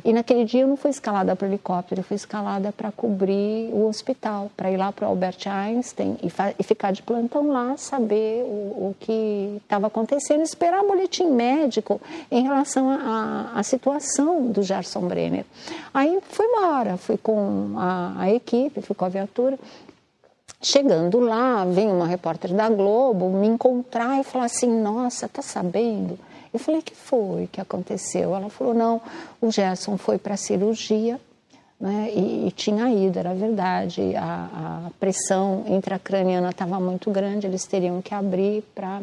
[0.05, 3.87] E naquele dia eu não fui escalada para helicóptero, eu fui escalada para cobrir o
[3.87, 8.43] hospital, para ir lá para o Albert Einstein e, e, ficar de plantão lá, saber
[8.45, 15.45] o, o que estava acontecendo, esperar boletim médico em relação à situação do Gerson Brenner.
[15.93, 19.59] Aí fui embora, fui com a, a equipe, fui com a viatura.
[20.63, 26.19] Chegando lá, vem uma repórter da Globo me encontrar e falar assim: Nossa, tá sabendo?
[26.53, 28.35] Eu falei, que foi que aconteceu?
[28.35, 29.01] Ela falou, não,
[29.41, 31.21] o Gerson foi para a cirurgia
[31.81, 34.15] né, e, e, tinha ido, era verdade.
[34.17, 39.01] A, a pressão intracraniana estava muito grande, eles teriam que abrir para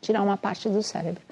[0.00, 1.22] tirar uma parte do cérebro.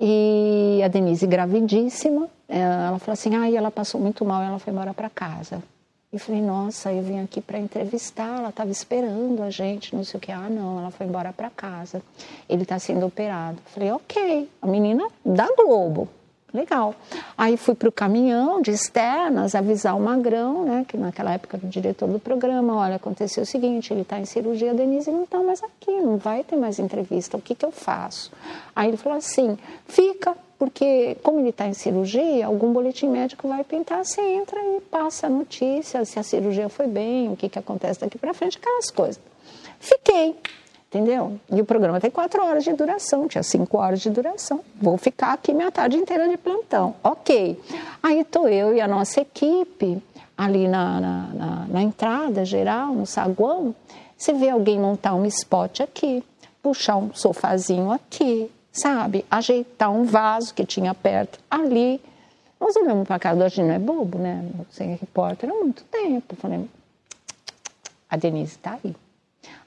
[0.00, 4.72] E a Denise, gravidíssima, eh, ela falou assim, ah, ela passou muito mal, ela foi
[4.72, 5.62] embora para casa.
[6.10, 10.16] E falei, nossa, eu vim aqui para entrevistar, ela estava esperando a gente, não sei
[10.16, 10.32] o que.
[10.32, 12.02] Ah, não, ela foi embora para casa.
[12.48, 13.58] Ele está sendo operado.
[13.66, 16.08] Falei, ok, a menina da Globo.
[16.52, 16.94] Legal.
[17.36, 21.66] Aí fui para o caminhão de externas avisar o Magrão, né, que naquela época era
[21.66, 22.74] o diretor do programa.
[22.74, 26.16] Olha, aconteceu o seguinte: ele está em cirurgia, a Denise não está mais aqui, não
[26.16, 27.36] vai ter mais entrevista.
[27.36, 28.32] O que, que eu faço?
[28.74, 33.62] Aí ele falou assim: fica, porque como ele está em cirurgia, algum boletim médico vai
[33.62, 37.58] pintar, você entra e passa a notícia, se a cirurgia foi bem, o que, que
[37.58, 39.20] acontece daqui para frente, aquelas coisas.
[39.78, 40.34] Fiquei,
[40.88, 41.38] entendeu?
[41.50, 44.60] E o programa tem quatro horas de duração, tinha cinco horas de duração.
[44.80, 46.94] Vou ficar aqui minha tarde inteira de plantão.
[47.04, 47.60] Ok.
[48.02, 50.02] Aí estou eu e a nossa equipe
[50.36, 53.74] ali na, na, na, na entrada geral, no saguão.
[54.16, 56.24] Você vê alguém montar um spot aqui,
[56.62, 59.24] puxar um sofazinho aqui, sabe?
[59.30, 62.00] Ajeitar um vaso que tinha perto ali.
[62.58, 64.44] Nós olhamos para a Agir, não é bobo, né?
[64.70, 66.34] Sem repórter há muito tempo.
[66.36, 66.68] Falei,
[68.10, 68.94] a Denise está aí.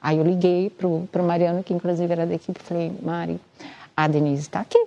[0.00, 3.40] Aí eu liguei para o Mariano, que inclusive era da equipe, falei, Mari,
[3.96, 4.78] a Denise está aqui.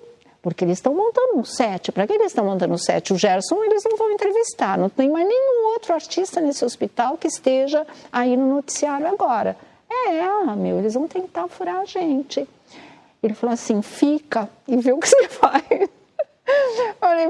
[0.41, 1.91] Porque eles estão montando um set.
[1.91, 3.12] Para que eles estão montando um set?
[3.12, 4.78] O Gerson eles não vão entrevistar.
[4.78, 9.58] Não tem mais nenhum outro artista nesse hospital que esteja aí no noticiário agora.
[9.89, 12.48] É ela, meu, eles vão tentar furar a gente.
[13.24, 15.89] Ele falou assim: fica e vê o que você faz.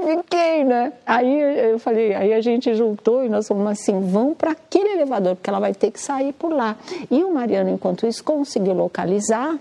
[0.06, 0.94] Fiquei, né?
[1.06, 5.36] Aí eu falei, aí a gente juntou e nós falamos assim, vamos para aquele elevador,
[5.36, 6.76] porque ela vai ter que sair por lá.
[7.10, 9.58] E o Mariano, enquanto isso, conseguiu localizar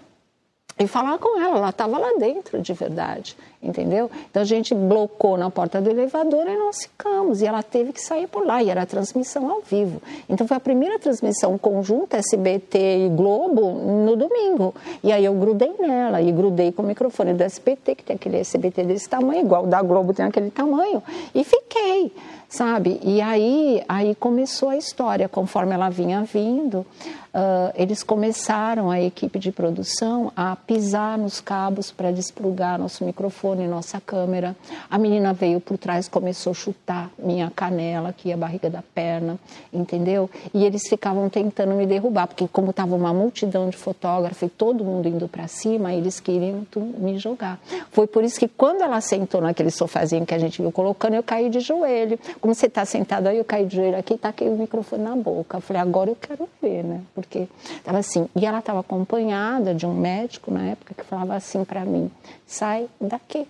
[0.79, 4.11] e falar com ela, ela estava lá dentro de verdade, entendeu?
[4.29, 8.01] Então a gente blocou na porta do elevador e nós ficamos, e ela teve que
[8.01, 10.03] sair por lá, e era transmissão ao vivo.
[10.29, 14.75] Então foi a primeira transmissão conjunta SBT e Globo no domingo.
[15.03, 18.39] E aí eu grudei nela, e grudei com o microfone do SBT, que tem aquele
[18.39, 21.01] SBT desse tamanho, igual o da Globo tem aquele tamanho,
[21.33, 22.11] e fiquei
[22.49, 23.01] sabe?
[23.03, 26.87] E aí, aí começou a história, conforme ela vinha vindo,
[27.35, 33.67] uh, eles começaram, a equipe de produção, a pisar nos cabos para desplugar nosso microfone,
[33.67, 34.57] nossa câmera.
[34.91, 39.39] A menina veio por trás, começou a chutar minha canela, aqui a barriga da perna,
[39.73, 40.31] entendeu?
[40.53, 44.85] E eles ficavam tentando me derrubar, porque como estava uma multidão de fotógrafos e todo
[44.85, 46.67] mundo indo para cima, eles queriam
[46.99, 47.59] me jogar.
[47.91, 51.23] Foi por isso que quando ela sentou naquele sofazinho que a gente viu colocando, eu
[51.23, 52.19] caí de joelho.
[52.41, 55.59] Como você está sentado aí, eu caí de joelho aqui taquei o microfone na boca.
[55.59, 57.01] Eu falei, agora eu quero ver, né?
[57.25, 58.29] Porque estava assim.
[58.37, 62.11] E ela estava acompanhada de um médico na época que falava assim para mim:
[62.47, 63.47] sai daqui,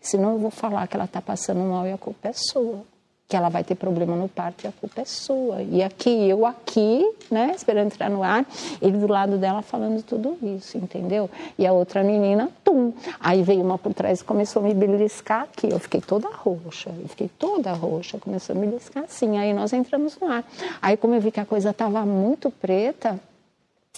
[0.00, 2.91] senão eu vou falar que ela está passando mal e a culpa é sua
[3.32, 5.62] que ela vai ter problema no parto e a culpa é sua.
[5.62, 8.44] E aqui, eu aqui, né, esperando entrar no ar,
[8.82, 11.30] ele do lado dela falando tudo isso, entendeu?
[11.58, 12.92] E a outra menina, tum.
[13.18, 15.72] Aí veio uma por trás e começou a me beliscar aqui.
[15.72, 19.38] Eu fiquei toda roxa, eu fiquei toda roxa, começou a me beliscar assim.
[19.38, 20.44] Aí nós entramos no ar.
[20.82, 23.18] Aí, como eu vi que a coisa estava muito preta,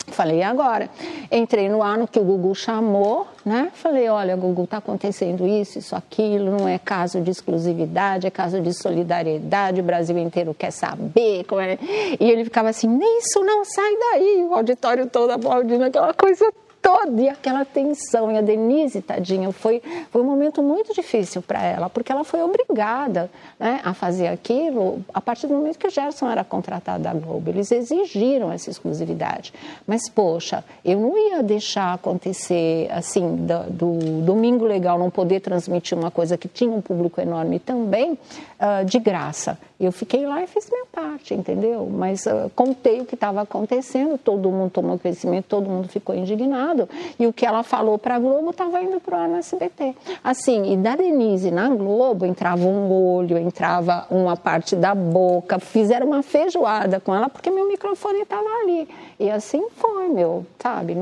[0.09, 0.88] Falei, agora?
[1.31, 3.71] Entrei no ar no que o Google chamou, né?
[3.75, 8.61] Falei, olha, Google, está acontecendo isso, isso, aquilo, não é caso de exclusividade, é caso
[8.61, 11.45] de solidariedade, o Brasil inteiro quer saber.
[11.45, 11.79] Como é.
[12.21, 16.53] E ele ficava assim, isso não sai daí, o auditório todo aplaudindo aquela coisa
[16.85, 18.31] toda e aquela tensão.
[18.31, 22.42] E a Denise, tadinha, foi, foi um momento muito difícil para ela, porque ela foi
[22.42, 27.14] obrigada né, a fazer aquilo a partir do momento que o Gerson era contratado da
[27.14, 27.49] Globo.
[27.49, 29.55] Eles exigiram essa exclusividade.
[29.87, 35.97] Mas, poxa, eu não ia deixar acontecer, assim, do, do Domingo Legal não poder transmitir
[35.97, 38.18] uma coisa que tinha um público enorme também,
[38.64, 39.59] uh, de graça.
[39.79, 41.87] Eu fiquei lá e fiz minha parte, entendeu?
[41.90, 46.88] Mas uh, contei o que estava acontecendo, todo mundo tomou conhecimento, todo mundo ficou indignado.
[47.18, 49.94] E o que ela falou para a Globo estava indo para o SBT.
[50.22, 56.07] Assim, e da Denise na Globo entrava um olho, entrava uma parte da boca, fizeram
[56.07, 58.88] uma feijoada com ela porque meu microfone estava ali.
[59.18, 60.96] E assim foi, meu, sabe?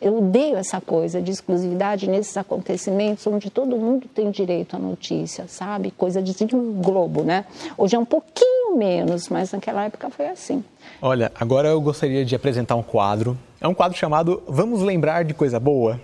[0.00, 5.46] Eu odeio essa coisa de exclusividade nesses acontecimentos onde todo mundo tem direito à notícia,
[5.48, 5.90] sabe?
[5.90, 7.46] Coisa de, um globo, né?
[7.76, 10.62] Hoje é um pouquinho menos, mas naquela época foi assim.
[11.00, 13.36] Olha, agora eu gostaria de apresentar um quadro.
[13.60, 16.00] É um quadro chamado Vamos Lembrar de Coisa Boa?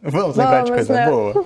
[0.00, 1.10] Vamos lembrar Vamos, de coisa né?
[1.10, 1.32] boa?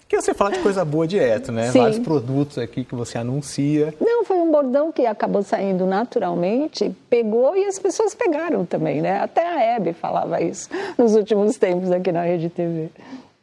[0.00, 1.70] Porque você fala de coisa boa direto, né?
[1.70, 1.78] Sim.
[1.78, 3.94] Vários produtos aqui que você anuncia.
[3.98, 9.20] Não, foi um bordão que acabou saindo naturalmente, pegou e as pessoas pegaram também, né?
[9.20, 12.90] Até a Hebe falava isso nos últimos tempos aqui na Rede TV.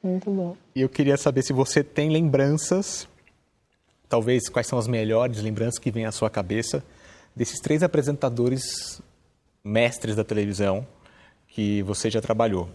[0.03, 0.55] Muito bom.
[0.75, 3.08] E eu queria saber se você tem lembranças
[4.09, 6.83] talvez quais são as melhores lembranças que vêm à sua cabeça
[7.35, 9.01] desses três apresentadores
[9.63, 10.85] mestres da televisão
[11.47, 12.67] que você já trabalhou: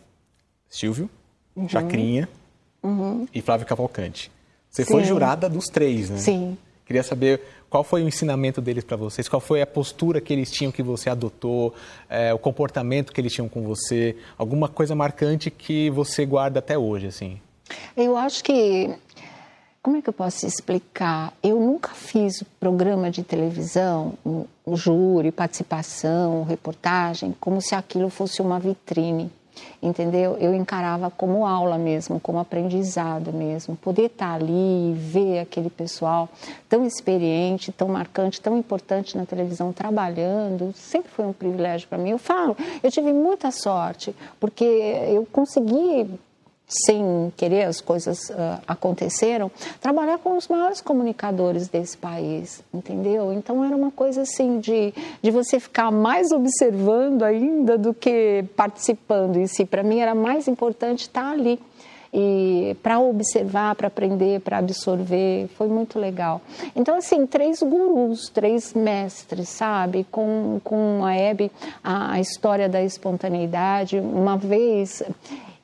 [0.69, 1.11] Silvio,
[1.55, 1.69] uhum.
[1.69, 2.29] Chacrinha
[2.83, 3.27] uhum.
[3.35, 4.31] e Flávio Cavalcante.
[4.71, 4.93] Você Sim.
[4.93, 6.19] foi jurada dos três, né?
[6.19, 6.57] Sim.
[6.87, 10.51] Queria saber qual foi o ensinamento deles para vocês, qual foi a postura que eles
[10.51, 11.75] tinham que você adotou,
[12.11, 16.77] é, o comportamento que eles tinham com você, alguma coisa marcante que você guarda até
[16.77, 17.41] hoje, assim.
[17.97, 18.95] Eu acho que
[19.85, 21.35] como é que eu posso explicar?
[21.43, 28.41] Eu nunca fiz programa de televisão, um, um júri, participação, reportagem, como se aquilo fosse
[28.41, 29.31] uma vitrine,
[29.83, 30.39] entendeu?
[30.41, 33.77] Eu encarava como aula mesmo, como aprendizado mesmo.
[33.77, 36.31] Poder estar ali e ver aquele pessoal
[36.67, 42.09] tão experiente, tão marcante, tão importante na televisão trabalhando, sempre foi um privilégio para mim.
[42.09, 46.09] Eu falo, eu tive muita sorte, porque eu consegui
[46.67, 49.51] sem querer as coisas uh, aconteceram,
[49.81, 53.33] trabalhar com os maiores comunicadores desse país, entendeu?
[53.33, 59.37] Então era uma coisa assim de, de você ficar mais observando ainda do que participando
[59.37, 59.65] em si.
[59.65, 61.61] Para mim era mais importante estar ali
[62.17, 66.41] e para observar, para aprender, para absorver, foi muito legal.
[66.77, 70.07] Então, assim, três gurus, três mestres, sabe?
[70.13, 71.51] Com, com a Hebe,
[71.83, 73.99] a, a história da espontaneidade.
[73.99, 75.03] Uma vez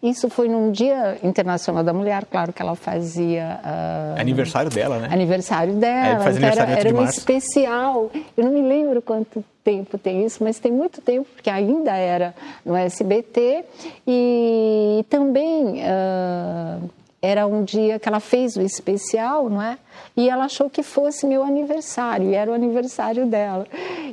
[0.03, 3.61] Isso foi num Dia Internacional da Mulher, claro que ela fazia.
[3.63, 5.09] Uh, aniversário dela, né?
[5.11, 6.31] Aniversário dela.
[6.31, 8.11] Então era era um especial.
[8.35, 12.35] Eu não me lembro quanto tempo tem isso, mas tem muito tempo, porque ainda era
[12.65, 13.65] no SBT.
[14.07, 16.91] E também uh,
[17.21, 19.77] era um dia que ela fez o especial, não é?
[20.17, 23.67] E ela achou que fosse meu aniversário, e era o aniversário dela.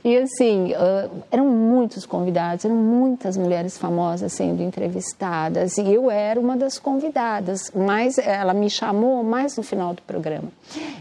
[0.03, 6.39] E assim, uh, eram muitos convidados, eram muitas mulheres famosas sendo entrevistadas, e eu era
[6.39, 10.49] uma das convidadas, mas ela me chamou mais no final do programa.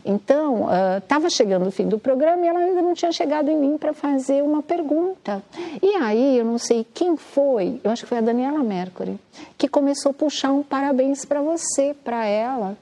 [0.05, 0.69] Então,
[0.99, 3.77] estava uh, chegando o fim do programa e ela ainda não tinha chegado em mim
[3.79, 5.43] para fazer uma pergunta.
[5.83, 9.19] E aí, eu não sei quem foi, eu acho que foi a Daniela Mercury,
[9.59, 12.77] que começou a puxar um parabéns para você, para ela.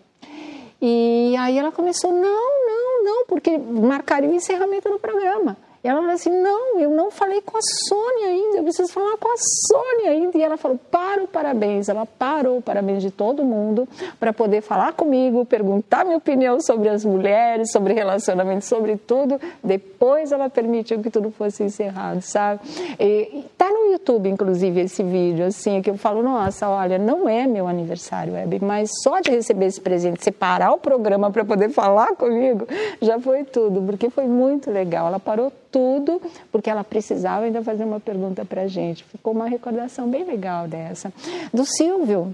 [0.87, 5.57] E aí ela começou, não, não, não, porque marcaria o encerramento do programa.
[5.85, 9.19] E ela falou assim: não, eu não falei com a Sônia ainda, eu preciso falar
[9.19, 10.39] com a Sônia ainda.
[10.39, 11.91] E ela falou: para o parabéns.
[11.91, 13.87] Ela parou o parabéns de todo mundo
[14.19, 19.39] para poder falar comigo, perguntar minha opinião sobre as mulheres, sobre relacionamento, sobre tudo.
[19.63, 22.61] Depois ela permitiu que tudo fosse encerrado, sabe?
[22.99, 27.47] E, tá no YouTube, inclusive, esse vídeo, assim, que eu falo: nossa, olha, não é
[27.47, 32.17] meu aniversário, Web, mas só de receber esse presente, separar o programa para poder falar
[32.17, 32.67] comigo,
[33.03, 35.09] já foi tudo, porque foi muito legal.
[35.09, 36.23] Ela parou tudo,
[36.53, 39.03] porque ela precisava ainda fazer uma pergunta para a gente.
[39.03, 41.13] Ficou uma recordação bem legal dessa.
[41.53, 42.33] Do Silvio,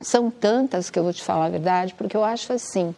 [0.00, 2.94] são tantas que eu vou te falar a verdade, porque eu acho assim,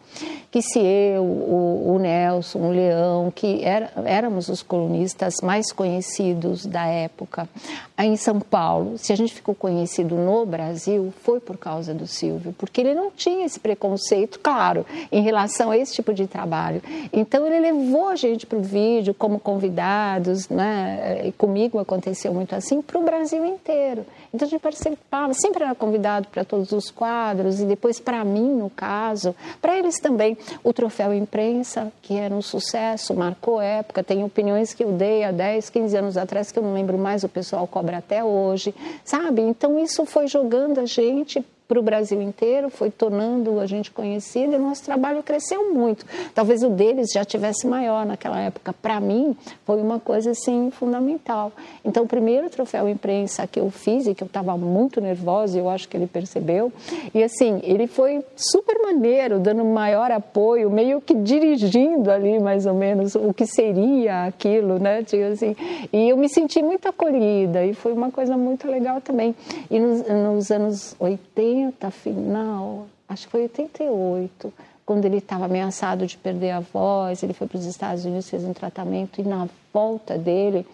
[0.51, 6.67] que se eu, o, o Nelson, o Leão, que era, éramos os colunistas mais conhecidos
[6.67, 7.49] da época
[7.97, 12.53] em São Paulo, se a gente ficou conhecido no Brasil, foi por causa do Silvio,
[12.59, 16.83] porque ele não tinha esse preconceito, claro, em relação a esse tipo de trabalho.
[17.13, 21.23] Então ele levou a gente para o vídeo como convidados, né?
[21.25, 24.05] e comigo aconteceu muito assim, para o Brasil inteiro.
[24.35, 28.55] Então a gente participava, sempre era convidado para todos os quadros e depois para mim,
[28.55, 30.37] no caso, para eles também.
[30.63, 34.03] O troféu imprensa, que era um sucesso, marcou época.
[34.03, 37.25] Tem opiniões que eu dei há 10, 15 anos atrás que eu não lembro mais,
[37.25, 38.75] o pessoal cobra até hoje,
[39.05, 39.43] sabe?
[39.43, 44.55] Então isso foi jogando a gente para o Brasil inteiro, foi tornando a gente conhecida
[44.55, 46.07] e o nosso trabalho cresceu muito.
[46.35, 48.73] Talvez o deles já tivesse maior naquela época.
[48.73, 51.53] Para mim, foi uma coisa assim fundamental.
[51.85, 55.69] Então, o primeiro troféu imprensa que eu fiz e que eu estava muito nervosa, eu
[55.69, 56.73] acho que ele percebeu,
[57.15, 62.73] e assim, ele foi super maneiro, dando maior apoio, meio que dirigindo ali mais ou
[62.73, 65.03] menos o que seria aquilo, né?
[65.03, 65.55] Tipo assim,
[65.93, 69.35] e eu me senti muito acolhida e foi uma coisa muito legal também.
[69.71, 74.53] E nos, nos anos 80, 80, final, acho que foi 88,
[74.85, 78.45] quando ele estava ameaçado de perder a voz, ele foi para os Estados Unidos, fez
[78.45, 80.67] um tratamento e na volta dele,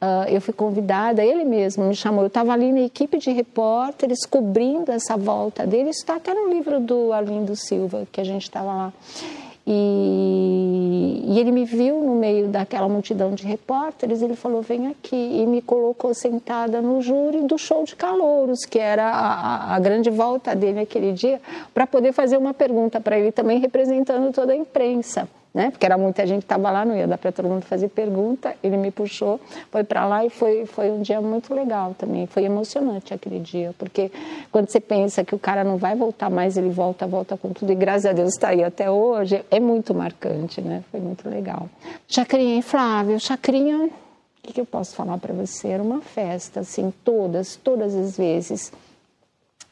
[0.00, 4.26] uh, eu fui convidada, ele mesmo me chamou, eu estava ali na equipe de repórteres
[4.26, 8.42] cobrindo essa volta dele, isso está até no livro do Arlindo Silva, que a gente
[8.42, 8.92] estava lá.
[9.64, 15.40] E, e, ele me viu no meio daquela multidão de repórteres, ele falou: vem aqui,
[15.40, 20.10] e me colocou sentada no júri do show de calouros, que era a, a grande
[20.10, 21.40] volta dele aquele dia,
[21.72, 25.70] para poder fazer uma pergunta para ele também, representando toda a imprensa né?
[25.70, 28.54] Porque era muita gente que estava lá, não ia dar para todo mundo fazer pergunta.
[28.62, 29.40] Ele me puxou,
[29.70, 32.26] foi para lá e foi foi um dia muito legal também.
[32.26, 34.10] Foi emocionante aquele dia, porque
[34.50, 37.72] quando você pensa que o cara não vai voltar mais, ele volta, volta com tudo
[37.72, 40.82] e graças a Deus está aí até hoje, é muito marcante, né?
[40.90, 41.68] Foi muito legal.
[42.08, 43.90] Chacrinha e Flávio, Chacrinha, o
[44.42, 45.68] que, que eu posso falar para você?
[45.68, 48.72] Era uma festa, assim, todas, todas as vezes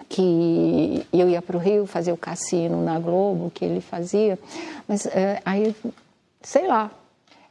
[0.09, 4.38] que eu ia para o Rio fazer o cassino na Globo, que ele fazia,
[4.88, 5.74] mas é, aí,
[6.42, 6.90] sei lá,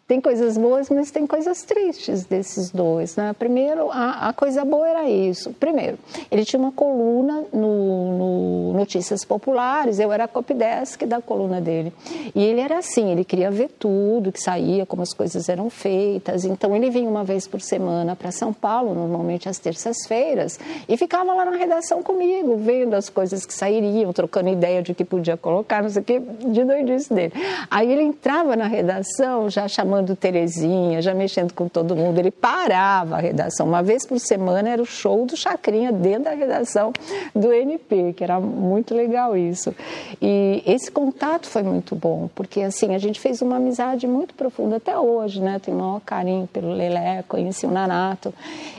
[0.10, 3.16] tem coisas boas, mas tem coisas tristes desses dois.
[3.16, 3.32] Né?
[3.38, 5.54] Primeiro, a, a coisa boa era isso.
[5.60, 6.00] Primeiro,
[6.32, 11.94] ele tinha uma coluna no, no Notícias Populares, eu era a copydesk da coluna dele.
[12.34, 16.44] E ele era assim, ele queria ver tudo que saía, como as coisas eram feitas.
[16.44, 21.32] Então, ele vinha uma vez por semana para São Paulo, normalmente às terças-feiras, e ficava
[21.34, 25.84] lá na redação comigo, vendo as coisas que sairiam, trocando ideia de que podia colocar,
[25.84, 27.34] não sei o que, de doidice dele.
[27.70, 32.18] Aí ele entrava na redação já chamando chamando Terezinha, já mexendo com todo mundo.
[32.20, 33.68] Ele parava a redação.
[33.68, 36.92] Uma vez por semana era o show do Chacrinha dentro da redação
[37.36, 39.76] do NP, que era muito legal isso.
[40.22, 44.78] E esse contato foi muito bom, porque assim, a gente fez uma amizade muito profunda
[44.78, 45.60] até hoje, né?
[45.60, 48.34] Tenho o maior carinho pelo Lelé, conheci o Nanato.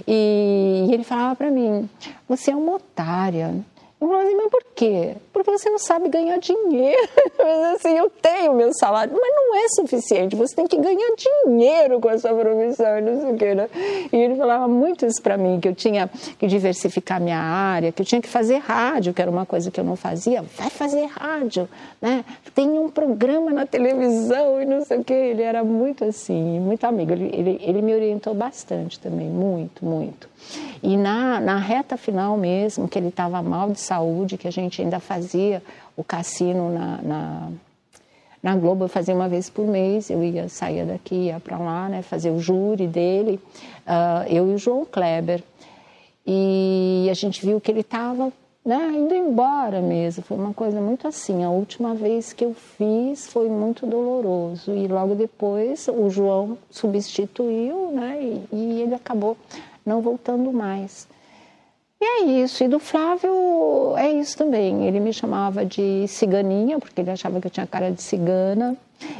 [0.06, 1.88] E, e ele falava para mim:
[2.28, 3.54] você é uma otária
[4.00, 5.14] Falava assim, mas por quê?
[5.30, 7.08] Porque você não sabe ganhar dinheiro.
[7.38, 10.36] Mas assim, eu tenho meu salário, mas não é suficiente.
[10.36, 11.10] Você tem que ganhar
[11.46, 13.68] dinheiro com a sua profissão, não sei o quê, né?
[14.12, 18.02] E ele falava muito isso para mim, que eu tinha que diversificar minha área, que
[18.02, 20.42] eu tinha que fazer rádio, que era uma coisa que eu não fazia.
[20.56, 21.68] Vai fazer rádio,
[22.00, 22.24] né?
[22.54, 25.14] Tem um programa na televisão e não sei o quê.
[25.14, 27.12] Ele era muito assim, muito amigo.
[27.12, 30.28] Ele, ele, ele me orientou bastante também, muito, muito.
[30.82, 34.80] E na, na reta final mesmo, que ele estava mal de saúde, que a gente
[34.80, 35.60] ainda fazia
[35.96, 37.48] o cassino na, na,
[38.40, 41.88] na, Globo, eu fazia uma vez por mês, eu ia, sair daqui, ia para lá,
[41.88, 43.40] né, fazer o júri dele,
[43.86, 45.42] uh, eu e o João Kleber.
[46.24, 48.32] E a gente viu que ele estava
[48.64, 50.22] né, indo embora mesmo.
[50.22, 51.42] Foi uma coisa muito assim.
[51.42, 54.72] A última vez que eu fiz foi muito doloroso.
[54.72, 59.36] E logo depois o João substituiu, né, e, e ele acabou
[59.84, 61.08] não voltando mais.
[62.02, 62.64] E é isso.
[62.64, 64.86] E do Flávio é isso também.
[64.86, 68.74] Ele me chamava de ciganinha, porque ele achava que eu tinha cara de cigana.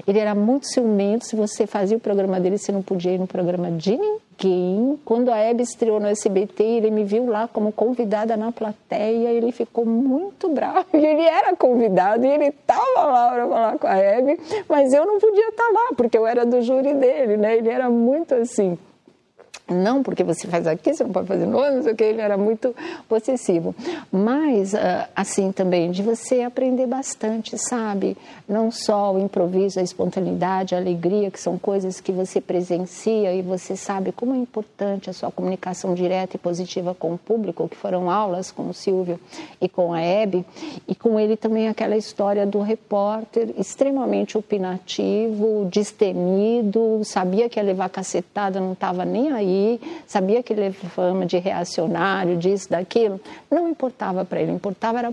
[0.06, 1.26] Ele era muito ciumento.
[1.26, 4.98] Se você fazia o programa dele, você não podia ir no programa de ninguém.
[5.04, 9.28] Quando a Hebe estreou no SBT, ele me viu lá como convidada na plateia.
[9.28, 10.86] Ele ficou muito bravo.
[10.94, 15.18] Ele era convidado e ele estava lá para falar com a Hebe, mas eu não
[15.18, 17.58] podia estar lá, porque eu era do júri dele, né?
[17.58, 18.78] Ele era muito assim
[19.72, 22.20] não porque você faz aqui, você não pode fazer no não sei o que, ele
[22.20, 22.74] era muito
[23.08, 23.74] possessivo.
[24.10, 28.16] Mas, ah, assim também, de você aprender bastante, sabe?
[28.48, 33.42] Não só o improviso, a espontaneidade, a alegria, que são coisas que você presencia e
[33.42, 37.76] você sabe como é importante a sua comunicação direta e positiva com o público, que
[37.76, 39.20] foram aulas com o Silvio
[39.60, 40.44] e com a Hebe,
[40.88, 47.88] e com ele também aquela história do repórter extremamente opinativo, destemido, sabia que ia levar
[47.88, 49.59] cacetada, não estava nem aí
[50.06, 53.20] sabia que ele levava fama de reacionário, disso, daquilo.
[53.50, 55.12] Não importava para ele, importava era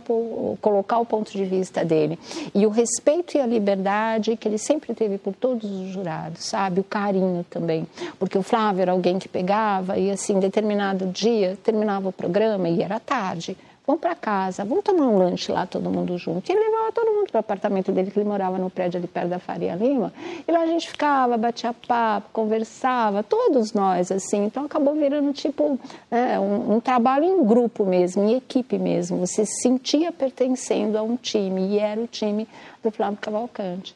[0.61, 2.17] colocar o ponto de vista dele.
[2.53, 6.79] E o respeito e a liberdade que ele sempre teve por todos os jurados, sabe?
[6.79, 7.87] O carinho também.
[8.19, 12.81] Porque o Flávio era alguém que pegava e, assim, determinado dia, terminava o programa e
[12.81, 13.57] era tarde
[13.88, 16.49] vamos para casa, vamos tomar um lanche lá todo mundo junto.
[16.49, 19.07] E ele levava todo mundo para o apartamento dele, que ele morava no prédio ali
[19.07, 20.11] perto da Faria Lima.
[20.45, 24.43] E lá a gente ficava, batia papo, conversava, todos nós, assim.
[24.43, 25.79] Então acabou virando tipo
[26.11, 29.25] é, um, um, trabalho em grupo mesmo, em equipe mesmo.
[29.25, 32.45] Você se sentia pertencendo a um time, e era o time
[32.83, 33.95] do Flávio Cavalcante.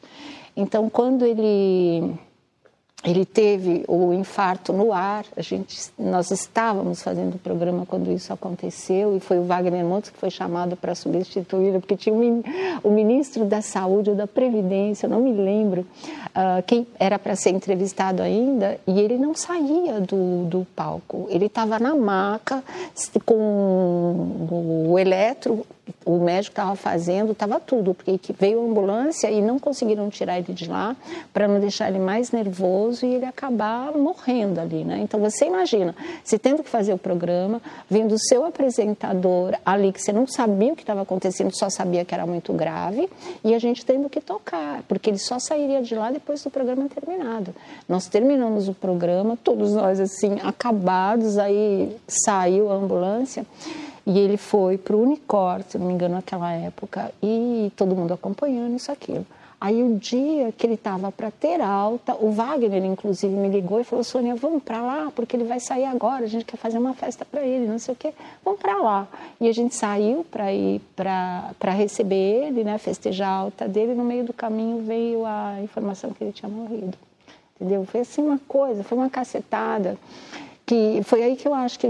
[0.56, 2.14] Então quando ele
[3.04, 5.24] ele teve o infarto no ar.
[5.36, 10.10] A gente, nós estávamos fazendo o programa quando isso aconteceu e foi o Wagner Montes
[10.10, 12.42] que foi chamado para substituí-lo, porque tinha um,
[12.82, 17.50] o ministro da Saúde ou da Previdência, não me lembro, uh, quem era para ser
[17.50, 21.26] entrevistado ainda, e ele não saía do, do palco.
[21.28, 22.62] Ele estava na maca
[23.24, 25.66] com o eletro
[26.04, 30.52] o médico estava fazendo, estava tudo, porque veio a ambulância e não conseguiram tirar ele
[30.52, 30.96] de lá
[31.32, 35.00] para não deixar ele mais nervoso e ele acabar morrendo ali, né?
[35.02, 40.00] Então você imagina, se tendo que fazer o programa, vendo o seu apresentador ali que
[40.00, 43.08] você não sabia o que estava acontecendo, só sabia que era muito grave,
[43.44, 46.88] e a gente tendo que tocar, porque ele só sairia de lá depois do programa
[46.88, 47.54] terminado.
[47.88, 53.46] Nós terminamos o programa, todos nós assim acabados, aí saiu a ambulância.
[54.06, 58.12] E ele foi para o Unicor, se não me engano, naquela época, e todo mundo
[58.12, 59.24] acompanhando isso aquilo.
[59.60, 63.84] Aí o dia que ele estava para ter alta, o Wagner inclusive me ligou e
[63.84, 66.94] falou: Sônia, vamos para lá, porque ele vai sair agora, a gente quer fazer uma
[66.94, 68.12] festa para ele, não sei o quê,
[68.44, 69.06] vamos para lá.
[69.40, 73.94] E a gente saiu para ir para receber ele, né, festejar a alta dele.
[73.94, 76.98] No meio do caminho veio a informação que ele tinha morrido.
[77.54, 77.84] Entendeu?
[77.84, 79.96] Foi assim uma coisa, foi uma cacetada.
[80.66, 81.86] Que foi aí que eu acho que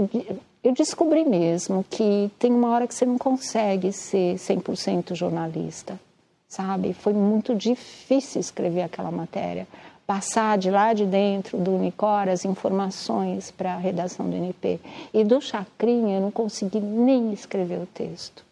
[0.63, 5.99] eu descobri mesmo que tem uma hora que você não consegue ser 100% jornalista,
[6.47, 6.93] sabe?
[6.93, 9.67] Foi muito difícil escrever aquela matéria,
[10.07, 14.79] passar de lá de dentro do Unicor as informações para a redação do NP.
[15.13, 18.45] E do Chacrinha eu não consegui nem escrever o texto.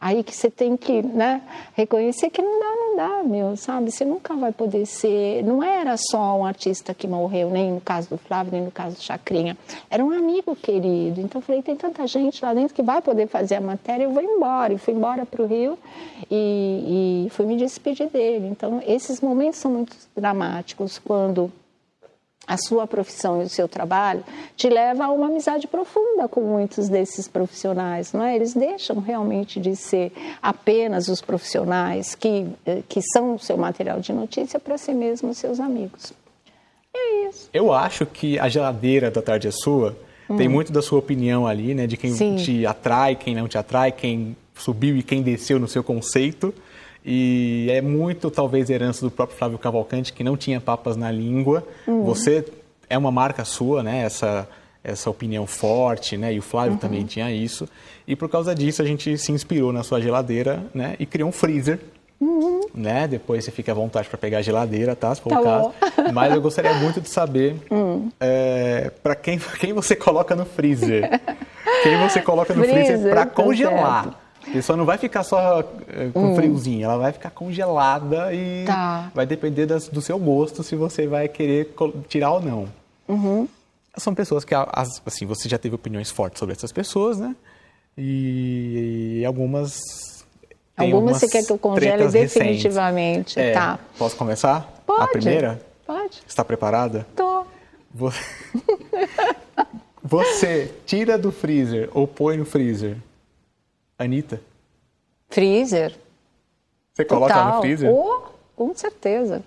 [0.00, 1.42] Aí que você tem que né,
[1.74, 3.90] reconhecer que não dá, não dá, meu, sabe?
[3.90, 5.42] Você nunca vai poder ser.
[5.42, 8.94] Não era só um artista que morreu, nem no caso do Flávio, nem no caso
[8.94, 9.58] do Chacrinha.
[9.90, 11.20] Era um amigo querido.
[11.20, 14.12] Então eu falei: tem tanta gente lá dentro que vai poder fazer a matéria, eu
[14.12, 14.72] vou embora.
[14.72, 15.76] E fui embora para o Rio
[16.30, 18.46] e, e fui me despedir dele.
[18.46, 21.50] Então esses momentos são muito dramáticos quando
[22.48, 24.24] a sua profissão e o seu trabalho
[24.56, 28.34] te leva a uma amizade profunda com muitos desses profissionais, não é?
[28.34, 30.10] Eles deixam realmente de ser
[30.42, 35.34] apenas os profissionais que, eh, que são o seu material de notícia para ser mesmo
[35.34, 36.14] seus amigos.
[36.96, 37.50] É isso.
[37.52, 39.94] Eu acho que a geladeira da tarde é sua
[40.28, 40.36] hum.
[40.36, 41.86] tem muito da sua opinião ali, né?
[41.86, 42.36] De quem Sim.
[42.36, 46.54] te atrai, quem não te atrai, quem subiu e quem desceu no seu conceito.
[47.04, 51.66] E é muito, talvez, herança do próprio Flávio Cavalcante, que não tinha papas na língua.
[51.86, 52.04] Uhum.
[52.04, 52.44] Você
[52.88, 54.02] é uma marca sua, né?
[54.02, 54.48] Essa,
[54.82, 56.32] essa opinião forte, né?
[56.32, 56.78] E o Flávio uhum.
[56.78, 57.68] também tinha isso.
[58.06, 60.96] E por causa disso, a gente se inspirou na sua geladeira, né?
[60.98, 61.80] E criou um freezer.
[62.20, 62.62] Uhum.
[62.74, 63.06] Né?
[63.06, 65.14] Depois você fica à vontade para pegar a geladeira, tá?
[65.14, 65.72] Se for tá o caso.
[66.12, 68.10] Mas eu gostaria muito de saber hum.
[68.18, 71.08] é, para quem, quem você coloca no freezer.
[71.82, 74.04] quem você coloca no freezer, freezer para tá congelar.
[74.04, 74.27] Certo.
[74.48, 76.34] A pessoa não vai ficar só é, com hum.
[76.34, 79.10] friozinho, ela vai ficar congelada e tá.
[79.14, 81.74] vai depender das, do seu gosto se você vai querer
[82.08, 82.68] tirar ou não.
[83.06, 83.48] Uhum.
[83.96, 87.34] São pessoas que, assim, você já teve opiniões fortes sobre essas pessoas, né?
[87.96, 89.80] E, e algumas.
[90.76, 93.40] Algumas você quer que eu congele definitivamente.
[93.40, 93.78] É, tá.
[93.98, 94.82] Posso começar?
[94.86, 95.02] Pode.
[95.02, 95.60] A primeira?
[95.84, 96.22] Pode.
[96.26, 97.06] Está preparada?
[97.16, 97.44] Tô.
[97.92, 98.20] Você...
[100.02, 102.96] você tira do freezer ou põe no freezer?
[103.98, 104.40] Anitta?
[105.28, 105.94] Freezer.
[106.94, 107.54] Você coloca Total.
[107.56, 107.90] no freezer?
[107.90, 109.42] Oh, com certeza.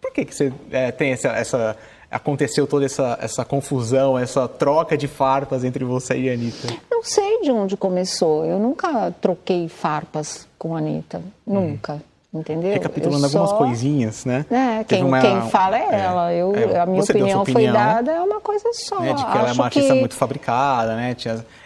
[0.00, 1.76] Por que, que você é, tem essa, essa
[2.10, 6.68] aconteceu toda essa, essa confusão, essa troca de farpas entre você e a Anitta?
[6.90, 8.44] Não sei de onde começou.
[8.44, 11.22] Eu nunca troquei farpas com a Anitta.
[11.46, 11.94] Nunca.
[11.94, 12.00] Hum.
[12.32, 12.72] Entendeu?
[12.72, 13.40] Recapitulando só...
[13.40, 14.46] algumas coisinhas, né?
[14.48, 15.20] É, quem, uma...
[15.20, 16.32] quem fala é, é ela.
[16.32, 19.00] Eu, é, a minha opinião, opinião, foi dada, é uma coisa só.
[19.00, 21.16] Né, de que ela é uma artista muito fabricada, né?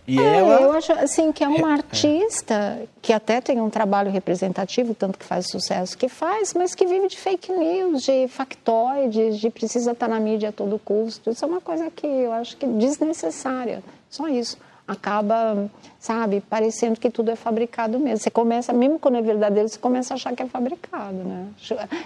[0.09, 0.63] E é, ela...
[0.63, 5.19] Eu acho assim que é uma é, artista que até tem um trabalho representativo, tanto
[5.19, 9.93] que faz sucesso que faz, mas que vive de fake news, de factoides, de precisa
[9.93, 11.31] estar na mídia a todo custo.
[11.31, 13.83] Isso é uma coisa que eu acho que desnecessária.
[14.09, 14.57] Só isso
[14.87, 18.19] acaba, sabe, parecendo que tudo é fabricado mesmo.
[18.19, 21.49] Você começa, mesmo quando é verdadeiro, você começa a achar que é fabricado, né?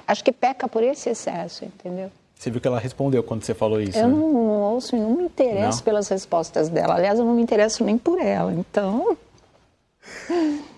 [0.07, 2.11] Acho que peca por esse excesso, entendeu?
[2.35, 3.99] Você viu que ela respondeu quando você falou isso?
[3.99, 4.15] Eu né?
[4.15, 5.85] não, não, ouço e não me interesso não?
[5.85, 6.95] pelas respostas dela.
[6.95, 9.17] Aliás, eu não me interesso nem por ela, então...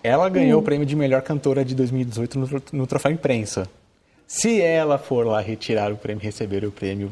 [0.03, 0.63] Ela ganhou hum.
[0.63, 3.69] o prêmio de melhor cantora de 2018 no, no Troféu Imprensa.
[4.27, 7.11] Se ela for lá retirar o prêmio, receber o prêmio,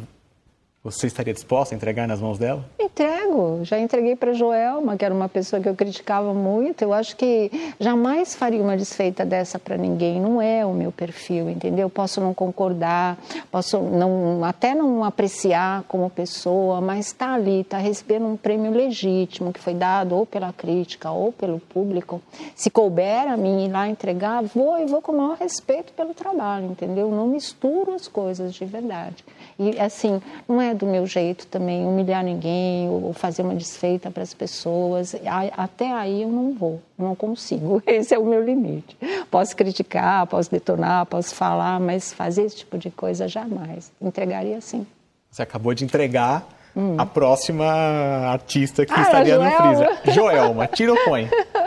[0.82, 2.64] você estaria disposta a entregar nas mãos dela?
[2.78, 3.60] Entrego.
[3.64, 6.82] Já entreguei para Joelma, que era uma pessoa que eu criticava muito.
[6.82, 7.50] Eu acho que
[7.80, 10.20] jamais faria uma desfeita dessa para ninguém.
[10.20, 11.90] Não é o meu perfil, entendeu?
[11.90, 13.18] Posso não concordar,
[13.50, 19.52] posso não, até não apreciar como pessoa, mas está ali, está recebendo um prêmio legítimo
[19.52, 22.22] que foi dado ou pela crítica ou pelo público.
[22.54, 26.14] Se couber a mim ir lá entregar, vou e vou com o maior respeito pelo
[26.14, 27.10] trabalho, entendeu?
[27.10, 29.24] Não misturo as coisas de verdade.
[29.58, 34.22] E assim, não é do meu jeito também humilhar ninguém ou fazer uma desfeita para
[34.22, 35.16] as pessoas.
[35.56, 37.82] Até aí eu não vou, não consigo.
[37.86, 38.96] Esse é o meu limite.
[39.30, 43.90] Posso criticar, posso detonar, posso falar, mas fazer esse tipo de coisa jamais.
[44.00, 44.86] Entregaria sim.
[45.28, 46.46] Você acabou de entregar
[46.76, 46.94] hum.
[46.96, 50.14] a próxima artista que ah, estaria no freezer.
[50.14, 51.28] Joelma, tira ou põe?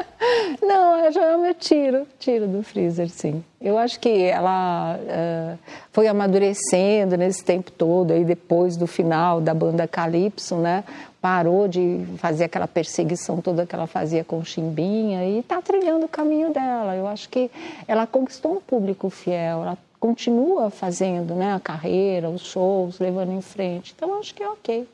[1.12, 3.44] Não, a Joelma eu tiro, tiro do freezer, sim.
[3.60, 5.60] Eu acho que ela uh,
[5.92, 10.84] foi amadurecendo nesse tempo todo, aí depois do final da banda Calypso, né?
[11.22, 16.10] Parou de fazer aquela perseguição toda que ela fazia com Chimbinha e está trilhando o
[16.10, 16.96] caminho dela.
[16.96, 17.52] Eu acho que
[17.88, 23.42] ela conquistou um público fiel, ela continua fazendo né, a carreira, os shows, levando em
[23.42, 23.94] frente.
[23.96, 24.88] Então, acho que é ok.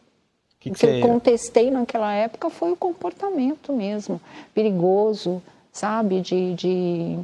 [0.60, 4.20] Que o que, que eu contestei naquela época foi o comportamento mesmo,
[4.54, 5.42] perigoso,
[5.78, 6.22] sabe?
[6.22, 7.20] De, de,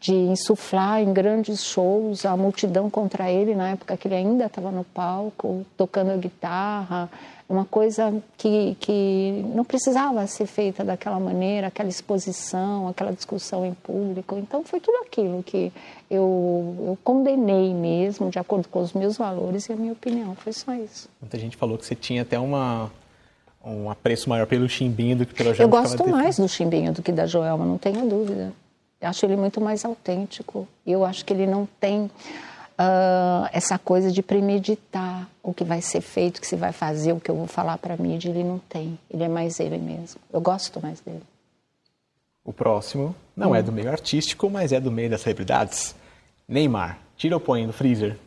[0.00, 4.70] de insuflar em grandes shows a multidão contra ele, na época que ele ainda estava
[4.70, 7.10] no palco, tocando a guitarra,
[7.48, 13.74] uma coisa que, que não precisava ser feita daquela maneira, aquela exposição, aquela discussão em
[13.74, 14.36] público.
[14.38, 15.70] Então foi tudo aquilo que
[16.10, 20.34] eu, eu condenei mesmo, de acordo com os meus valores e a minha opinião.
[20.36, 21.08] Foi só isso.
[21.20, 22.90] Muita gente falou que você tinha até uma,
[23.64, 25.76] um apreço maior pelo Chimbinho do que pela Joelma.
[25.76, 28.52] Eu gosto mais do Chimbinho do que da Joelma, não tenha dúvida.
[29.00, 30.68] Eu acho ele muito mais autêntico.
[30.86, 35.80] E eu acho que ele não tem uh, essa coisa de premeditar o que vai
[35.80, 38.28] ser feito, o que se vai fazer, o que eu vou falar para a mídia.
[38.28, 38.98] Ele não tem.
[39.10, 40.20] Ele é mais ele mesmo.
[40.32, 41.22] Eu gosto mais dele.
[42.44, 43.54] O próximo não hum.
[43.54, 45.94] é do meio artístico, mas é do meio das celebridades.
[46.46, 46.98] Neymar.
[47.16, 48.18] Tira ou põe no freezer?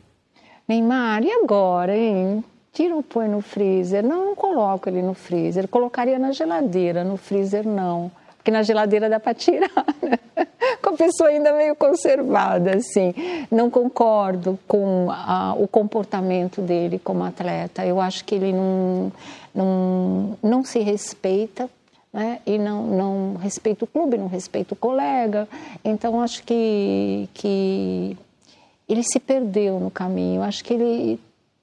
[0.67, 2.43] Neymar, e agora, hein?
[2.77, 4.05] Tira ou põe no freezer?
[4.05, 5.67] Não, não coloco ele no freezer.
[5.67, 8.11] Colocaria na geladeira, no freezer não.
[8.37, 10.19] Porque na geladeira dá para tirar, né?
[10.79, 13.15] com a pessoa ainda meio conservada, assim.
[13.49, 17.83] Não concordo com a, o comportamento dele como atleta.
[17.83, 19.11] Eu acho que ele não,
[19.55, 21.67] não, não se respeita.
[22.13, 22.41] Né?
[22.45, 25.47] E não, não respeita o clube, não respeita o colega.
[25.83, 28.15] Então, acho que, que
[28.87, 30.43] ele se perdeu no caminho.
[30.43, 31.19] Acho que ele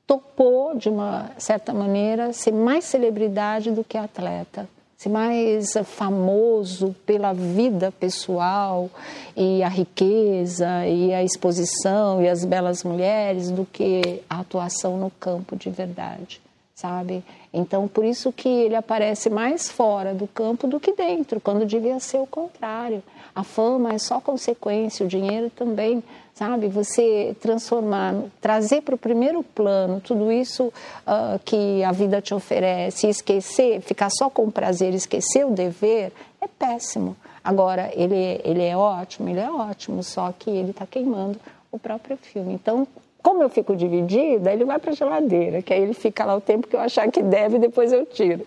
[0.07, 4.69] topou, de uma certa maneira, ser mais celebridade do que atleta
[5.05, 8.89] ser mais famoso pela vida pessoal
[9.37, 15.11] e a riqueza e a exposição e as belas mulheres do que a atuação no
[15.11, 16.41] campo de verdade,
[16.75, 17.23] sabe?
[17.53, 22.01] Então, por isso que ele aparece mais fora do campo do que dentro, quando devia
[22.01, 23.03] ser o contrário.
[23.35, 26.03] A fama é só consequência, o dinheiro também
[26.35, 26.69] sabe?
[26.69, 33.09] Você transformar, trazer para o primeiro plano tudo isso uh, que a vida te oferece,
[33.09, 37.17] esquecer, ficar só com prazer, esquecer o dever, é péssimo.
[37.43, 41.39] Agora, ele, ele é ótimo, ele é ótimo, só que ele está queimando
[41.71, 42.55] o próprio filme.
[42.55, 42.87] Então,
[43.23, 46.41] como eu fico dividida, ele vai para a geladeira, que aí ele fica lá o
[46.41, 48.47] tempo que eu achar que deve e depois eu tiro.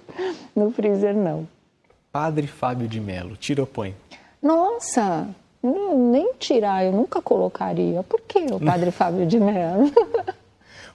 [0.56, 1.48] No freezer, não.
[2.12, 3.94] Padre Fábio de Mello, tira ou põe?
[4.48, 5.28] Nossa,
[5.62, 8.02] nem tirar, eu nunca colocaria.
[8.04, 9.92] Por que o padre Fábio de Mello?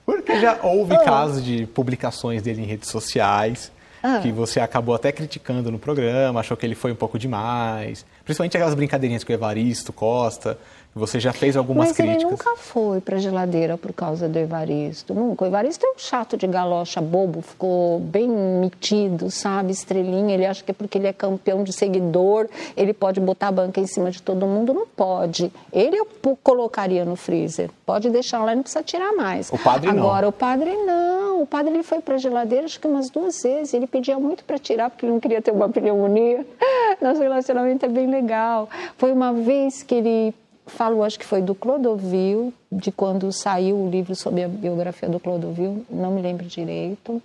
[0.03, 1.03] Porque já houve ah.
[1.03, 4.19] casos de publicações dele em redes sociais ah.
[4.23, 8.03] que você acabou até criticando no programa, achou que ele foi um pouco demais.
[8.25, 10.57] Principalmente aquelas brincadeirinhas com o Evaristo Costa,
[10.95, 12.23] você já fez algumas Mas críticas.
[12.23, 15.43] Mas ele nunca foi para a geladeira por causa do Evaristo, nunca.
[15.43, 20.35] O Evaristo é um chato de galocha, bobo, ficou bem metido, sabe, estrelinha.
[20.35, 23.79] Ele acha que é porque ele é campeão de seguidor, ele pode botar a banca
[23.79, 24.73] em cima de todo mundo.
[24.73, 25.51] Não pode.
[25.71, 26.07] Ele eu
[26.43, 27.69] colocaria no freezer.
[27.85, 29.51] Pode deixar lá, não precisa tirar mais.
[29.51, 30.09] O padre Agora, não.
[30.09, 31.41] Agora, o padre não.
[31.41, 33.73] O padre ele foi para a geladeira acho que umas duas vezes.
[33.73, 36.45] Ele pedia muito para tirar porque ele não queria ter uma pneumonia.
[37.01, 38.69] Nosso relacionamento é bem legal.
[38.97, 40.33] Foi uma vez que ele
[40.65, 45.19] falo, acho que foi do Clodovil, de quando saiu o livro sobre a biografia do
[45.19, 47.21] Clodovil, não me lembro direito.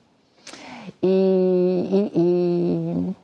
[1.03, 3.15] E, e,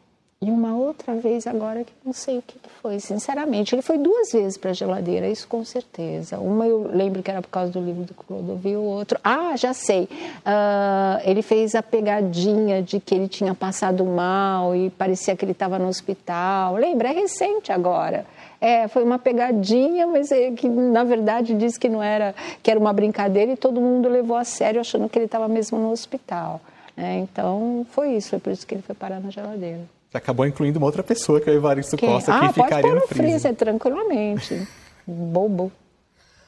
[0.47, 3.75] e uma outra vez agora que não sei o que foi, sinceramente.
[3.75, 6.39] Ele foi duas vezes para a geladeira, isso com certeza.
[6.39, 9.19] Uma eu lembro que era por causa do livro do Clodovil, o outro...
[9.25, 10.05] Ah, já sei.
[10.05, 15.53] Uh, ele fez a pegadinha de que ele tinha passado mal e parecia que ele
[15.53, 16.75] estava no hospital.
[16.75, 17.09] Lembra?
[17.09, 18.27] É recente agora.
[18.61, 22.81] É, foi uma pegadinha, mas é que na verdade disse que não era, que era
[22.81, 26.61] uma brincadeira e todo mundo levou a sério achando que ele estava mesmo no hospital.
[26.97, 27.19] Né?
[27.19, 29.81] Então foi isso, foi por isso que ele foi parar na geladeira.
[30.13, 32.09] Acabou incluindo uma outra pessoa que é o Evaristo Quem?
[32.09, 33.27] Costa, que ah, ficaria pode no freezer.
[33.27, 34.69] freezer tranquilamente.
[35.07, 35.73] Bobo.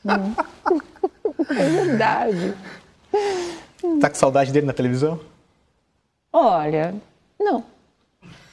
[0.08, 0.34] Hum.
[1.50, 2.54] é verdade.
[4.00, 5.18] Tá com saudade dele na televisão?
[6.32, 6.94] Olha,
[7.40, 7.64] não.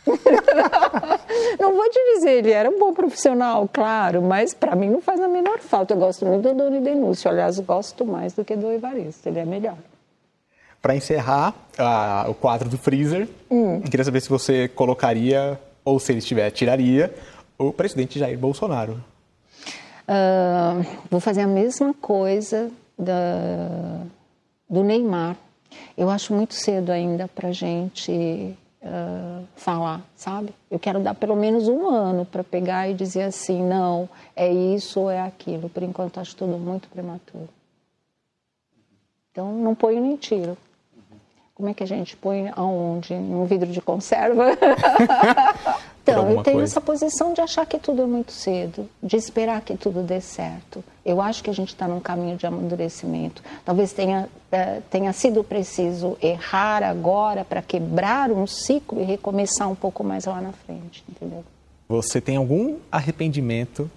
[1.60, 5.20] não vou te dizer, ele era um bom profissional, claro, mas para mim não faz
[5.20, 5.94] a menor falta.
[5.94, 9.46] Eu gosto muito do Doni Denúncio, aliás, gosto mais do que do Evaristo, ele é
[9.46, 9.78] melhor.
[10.82, 13.82] Para encerrar uh, o quadro do Freezer, hum.
[13.82, 17.14] queria saber se você colocaria, ou se ele estiver, tiraria,
[17.58, 19.02] o presidente Jair Bolsonaro.
[20.04, 24.02] Uh, vou fazer a mesma coisa da,
[24.70, 25.38] do Neymar.
[25.98, 30.54] Eu acho muito cedo ainda para gente uh, falar, sabe?
[30.70, 35.00] Eu quero dar pelo menos um ano para pegar e dizer assim, não, é isso
[35.00, 35.70] ou é aquilo.
[35.70, 37.50] Por enquanto acho tudo muito prematuro.
[39.32, 40.58] Então não ponho nem tiro.
[41.56, 43.14] Como é que a gente põe aonde?
[43.14, 44.46] Num vidro de conserva?
[46.04, 46.64] Então, eu tenho coisa.
[46.64, 50.84] essa posição de achar que tudo é muito cedo, de esperar que tudo dê certo.
[51.06, 53.42] Eu acho que a gente está num caminho de amadurecimento.
[53.64, 59.76] Talvez tenha, é, tenha sido preciso errar agora para quebrar um ciclo e recomeçar um
[59.76, 61.44] pouco mais lá na frente, entendeu?
[61.88, 63.90] Você tem algum arrependimento,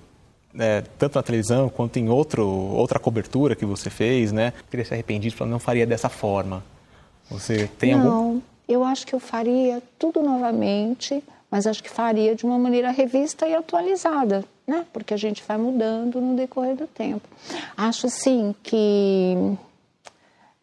[0.57, 4.52] é, tanto na televisão quanto em outro, outra cobertura que você fez, né?
[4.70, 6.62] Teria se arrependido, falando, não faria dessa forma.
[7.28, 8.34] Você tem não, algum?
[8.34, 12.90] Não, eu acho que eu faria tudo novamente mas acho que faria de uma maneira
[12.90, 14.84] revista e atualizada, né?
[14.92, 17.26] Porque a gente vai mudando no decorrer do tempo.
[17.76, 19.57] Acho sim que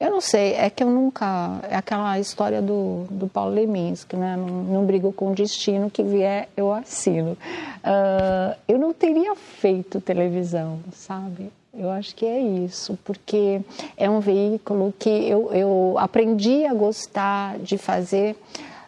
[0.04, 1.62] eu não sei, é que eu nunca.
[1.70, 4.36] É aquela história do, do Paulo Leminski, né?
[4.36, 7.38] Não, não brigo com o destino, que vier eu assino.
[7.84, 11.50] Uh, eu não teria feito televisão, sabe?
[11.74, 13.62] Eu acho que é isso, porque
[13.96, 18.36] é um veículo que eu, eu aprendi a gostar de fazer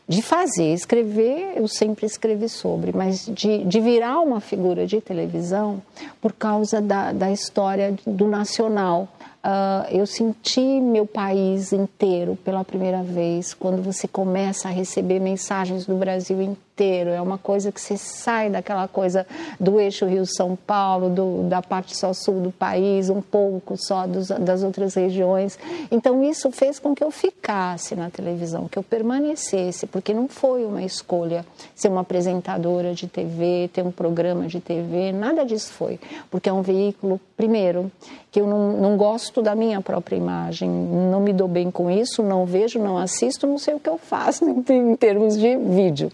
[0.08, 0.74] de fazer.
[0.74, 5.82] Escrever, eu sempre escrevi sobre, mas de, de virar uma figura de televisão
[6.22, 9.08] por causa da, da história do nacional.
[9.44, 15.86] Uh, eu senti meu país inteiro pela primeira vez quando você começa a receber mensagens
[15.86, 19.26] do Brasil inteiro inteiro, é uma coisa que você sai daquela coisa
[19.58, 24.28] do eixo Rio-São Paulo, do, da parte só sul do país, um pouco só dos,
[24.28, 25.58] das outras regiões.
[25.90, 30.66] Então isso fez com que eu ficasse na televisão, que eu permanecesse, porque não foi
[30.66, 35.98] uma escolha ser uma apresentadora de TV, ter um programa de TV, nada disso foi,
[36.30, 37.90] porque é um veículo, primeiro,
[38.36, 42.22] que eu não, não gosto da minha própria imagem, não me dou bem com isso,
[42.22, 46.12] não vejo, não assisto, não sei o que eu faço em termos de vídeo.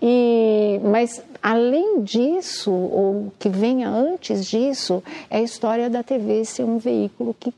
[0.00, 6.64] E, mas além disso, ou que venha antes disso, é a história da TV ser
[6.64, 7.52] um veículo que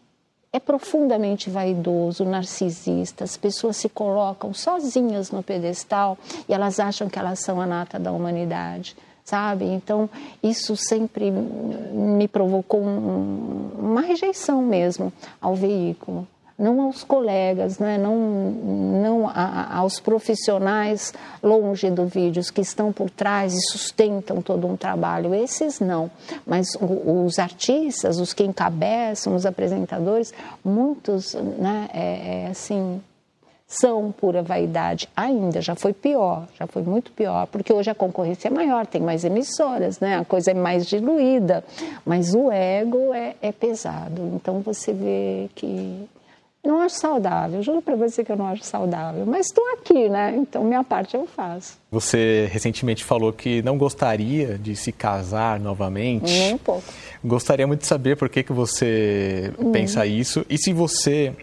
[0.52, 3.24] é profundamente vaidoso, narcisista.
[3.24, 6.16] As pessoas se colocam sozinhas no pedestal
[6.48, 8.96] e elas acham que elas são a nata da humanidade
[9.28, 9.66] sabe?
[9.66, 10.08] Então,
[10.42, 16.26] isso sempre me provocou um, uma rejeição mesmo ao veículo.
[16.58, 17.96] Não aos colegas, né?
[17.96, 24.66] não, não a, aos profissionais longe do vídeo, que estão por trás e sustentam todo
[24.66, 25.32] um trabalho.
[25.34, 26.10] Esses não.
[26.44, 30.34] Mas os artistas, os que encabeçam, os apresentadores,
[30.64, 33.00] muitos, né, é, é assim,
[33.68, 38.48] são pura vaidade ainda, já foi pior, já foi muito pior, porque hoje a concorrência
[38.48, 40.16] é maior, tem mais emissoras, né?
[40.16, 41.62] a coisa é mais diluída,
[42.04, 46.08] mas o ego é, é pesado, então você vê que
[46.68, 50.34] não acho saudável, juro para você que eu não acho saudável, mas estou aqui, né?
[50.36, 51.78] Então minha parte eu faço.
[51.90, 56.30] Você recentemente falou que não gostaria de se casar novamente.
[56.30, 56.84] Nem um pouco.
[57.24, 59.72] Gostaria muito de saber por que, que você hum.
[59.72, 61.34] pensa isso e se você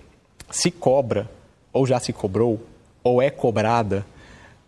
[0.52, 1.30] se cobra
[1.74, 2.62] ou já se cobrou,
[3.04, 4.06] ou é cobrada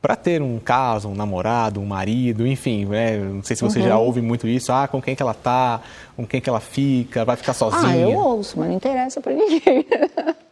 [0.01, 3.17] para ter um caso, um namorado, um marido, enfim, né?
[3.17, 3.87] não sei se você uhum.
[3.87, 5.81] já ouve muito isso, ah, com quem que ela tá,
[6.15, 8.05] com quem que ela fica, vai ficar sozinha.
[8.05, 9.85] Ah, eu ouço, mas não interessa para ninguém.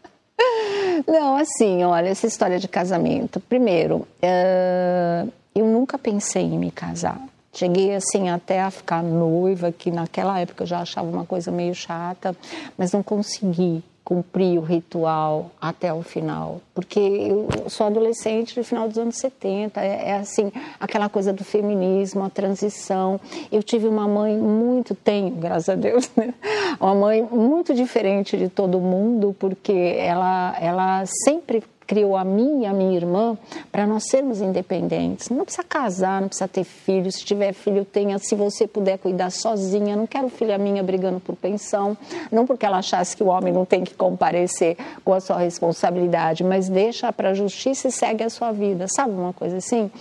[1.07, 3.39] não, assim, olha, essa história de casamento.
[3.39, 7.19] Primeiro, uh, eu nunca pensei em me casar.
[7.53, 11.73] Cheguei assim até a ficar noiva, que naquela época eu já achava uma coisa meio
[11.73, 12.35] chata,
[12.77, 18.87] mas não consegui cumprir o ritual até o final, porque eu sou adolescente no final
[18.87, 23.19] dos anos 70, é, é, assim, aquela coisa do feminismo, a transição.
[23.51, 26.35] Eu tive uma mãe muito, tenho, graças a Deus, né?
[26.79, 32.65] uma mãe muito diferente de todo mundo, porque ela, ela sempre criou a mim e
[32.65, 33.37] a minha irmã
[33.71, 35.29] para nós sermos independentes.
[35.29, 37.11] Não precisa casar, não precisa ter filho.
[37.11, 38.17] Se tiver filho, tenha.
[38.19, 39.95] Se você puder cuidar sozinha.
[39.95, 41.97] Não quero filha minha brigando por pensão.
[42.31, 46.43] Não porque ela achasse que o homem não tem que comparecer com a sua responsabilidade,
[46.43, 48.87] mas deixa para a justiça e segue a sua vida.
[48.87, 49.91] Sabe uma coisa assim?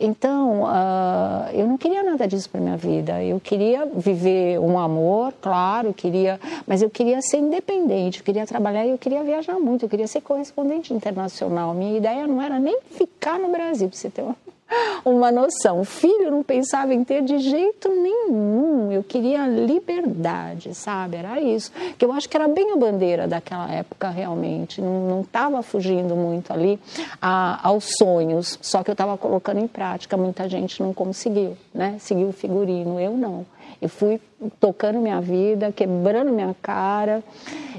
[0.00, 3.22] Então, uh, eu não queria nada disso para minha vida.
[3.22, 8.18] Eu queria viver um amor, claro, queria, mas eu queria ser independente.
[8.18, 9.84] Eu queria trabalhar eu queria viajar muito.
[9.84, 11.33] Eu queria ser correspondente internacional
[11.74, 14.36] Minha ideia não era nem ficar no Brasil, para você ter uma,
[15.04, 15.80] uma noção.
[15.80, 18.92] O filho não pensava em ter de jeito nenhum.
[18.92, 21.16] Eu queria liberdade, sabe?
[21.16, 21.72] Era isso.
[21.98, 24.80] Que eu acho que era bem a bandeira daquela época, realmente.
[24.80, 26.78] Não estava fugindo muito ali
[27.20, 30.16] a, aos sonhos, só que eu estava colocando em prática.
[30.16, 31.96] Muita gente não conseguiu, né?
[31.98, 33.46] Seguiu o figurino, eu não.
[33.80, 34.20] Eu fui
[34.60, 37.22] tocando minha vida, quebrando minha cara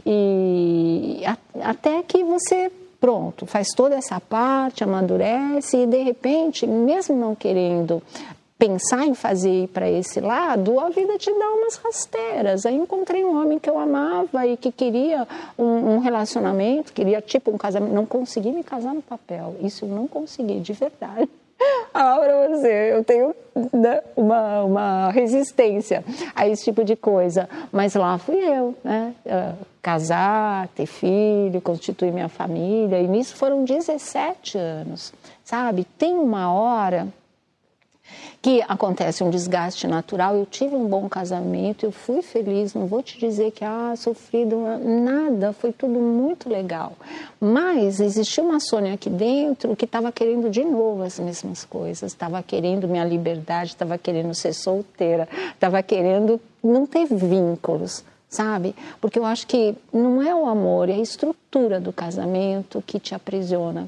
[0.06, 1.24] e
[1.62, 8.02] até que você pronto, faz toda essa parte, amadurece e de repente, mesmo não querendo
[8.58, 12.66] pensar em fazer para esse lado, a vida te dá umas rasteiras.
[12.66, 15.28] Aí encontrei um homem que eu amava e que queria
[15.58, 17.94] um, um relacionamento, queria tipo um casamento.
[17.94, 19.56] Não consegui me casar no papel.
[19.62, 21.30] Isso eu não consegui, de verdade.
[21.98, 23.34] Ah, para você, eu tenho
[23.72, 26.04] né, uma, uma resistência
[26.36, 27.48] a esse tipo de coisa.
[27.72, 29.16] Mas lá fui eu, né?
[29.82, 33.00] Casar, ter filho, constituir minha família.
[33.00, 35.86] E nisso foram 17 anos, sabe?
[35.98, 37.08] Tem uma hora
[38.42, 40.36] que acontece um desgaste natural.
[40.36, 44.58] Eu tive um bom casamento, eu fui feliz, não vou te dizer que ah, sofrido
[44.84, 46.94] nada, foi tudo muito legal.
[47.40, 52.42] Mas existia uma Sônia aqui dentro que estava querendo de novo as mesmas coisas, estava
[52.44, 58.76] querendo minha liberdade, estava querendo ser solteira, estava querendo não ter vínculos sabe?
[59.00, 63.16] Porque eu acho que não é o amor, é a estrutura do casamento que te
[63.16, 63.88] aprisiona.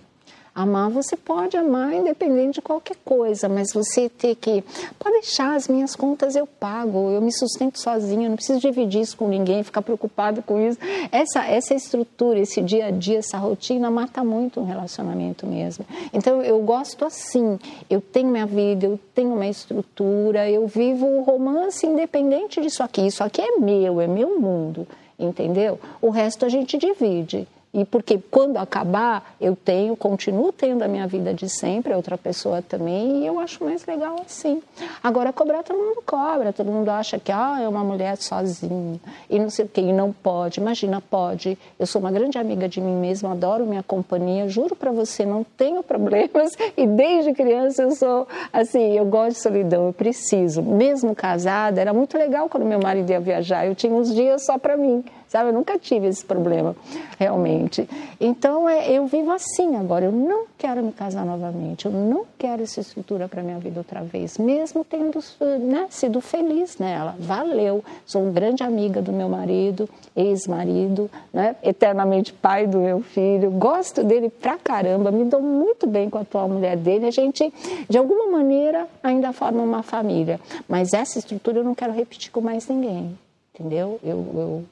[0.58, 4.64] Amar você pode amar independente de qualquer coisa, mas você ter que.
[4.98, 9.16] Pode deixar, as minhas contas eu pago, eu me sustento sozinha, não preciso dividir isso
[9.16, 10.80] com ninguém, ficar preocupado com isso.
[11.12, 15.86] Essa, essa estrutura, esse dia a dia, essa rotina mata muito um relacionamento mesmo.
[16.12, 21.22] Então eu gosto assim, eu tenho minha vida, eu tenho uma estrutura, eu vivo o
[21.22, 23.06] romance independente disso aqui.
[23.06, 24.88] Isso aqui é meu, é meu mundo
[25.20, 25.80] entendeu?
[26.00, 27.48] O resto a gente divide.
[27.74, 32.18] E porque quando acabar, eu tenho, continuo tendo a minha vida de sempre, a outra
[32.18, 34.62] pessoa também, e eu acho mais legal assim.
[35.04, 39.00] Agora, cobrar todo mundo cobra, todo mundo acha que ah, é uma mulher sozinha
[39.30, 40.60] e não sei o que, e não pode.
[40.60, 41.58] Imagina, pode.
[41.78, 45.44] Eu sou uma grande amiga de mim mesma, adoro minha companhia, juro para você, não
[45.44, 50.62] tenho problemas e desde criança eu sou assim, eu gosto de solidão, eu preciso.
[50.62, 54.58] Mesmo casada, era muito legal quando meu marido ia viajar, eu tinha uns dias só
[54.58, 55.50] para mim sabe?
[55.50, 56.76] Eu nunca tive esse problema,
[57.18, 57.88] realmente.
[58.20, 60.06] Então, é, eu vivo assim agora.
[60.06, 61.86] Eu não quero me casar novamente.
[61.86, 65.20] Eu não quero essa estrutura para minha vida outra vez, mesmo tendo
[65.60, 67.16] né, sido feliz nela.
[67.20, 67.84] Valeu.
[68.06, 71.56] Sou uma grande amiga do meu marido, ex-marido, né?
[71.62, 73.52] eternamente pai do meu filho.
[73.52, 75.12] Gosto dele pra caramba.
[75.12, 77.06] Me dou muito bem com a atual mulher dele.
[77.06, 77.54] A gente,
[77.90, 80.40] de alguma maneira, ainda forma uma família.
[80.68, 83.18] Mas essa estrutura eu não quero repetir com mais ninguém
[83.58, 84.00] entendeu?
[84.04, 84.66] Eu, eu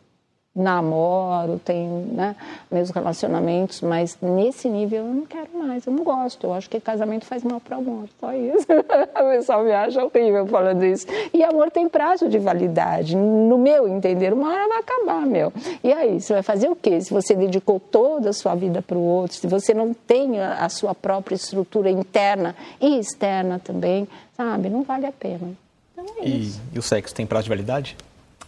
[0.55, 2.33] namoro, tenho né,
[2.71, 6.47] meus relacionamentos, mas nesse nível eu não quero mais, eu não gosto.
[6.47, 8.65] Eu acho que casamento faz mal para o amor, só isso.
[9.13, 11.05] a pessoa me acha horrível falando isso.
[11.33, 15.51] E amor tem prazo de validade, no meu entender, uma hora vai acabar, meu.
[15.83, 17.01] E aí, você vai fazer o quê?
[17.01, 20.69] Se você dedicou toda a sua vida para o outro, se você não tem a,
[20.69, 24.69] sua própria estrutura interna e externa também, sabe?
[24.69, 25.51] Não vale a pena.
[25.93, 27.97] Então é e, e o sexo tem prazo de validade?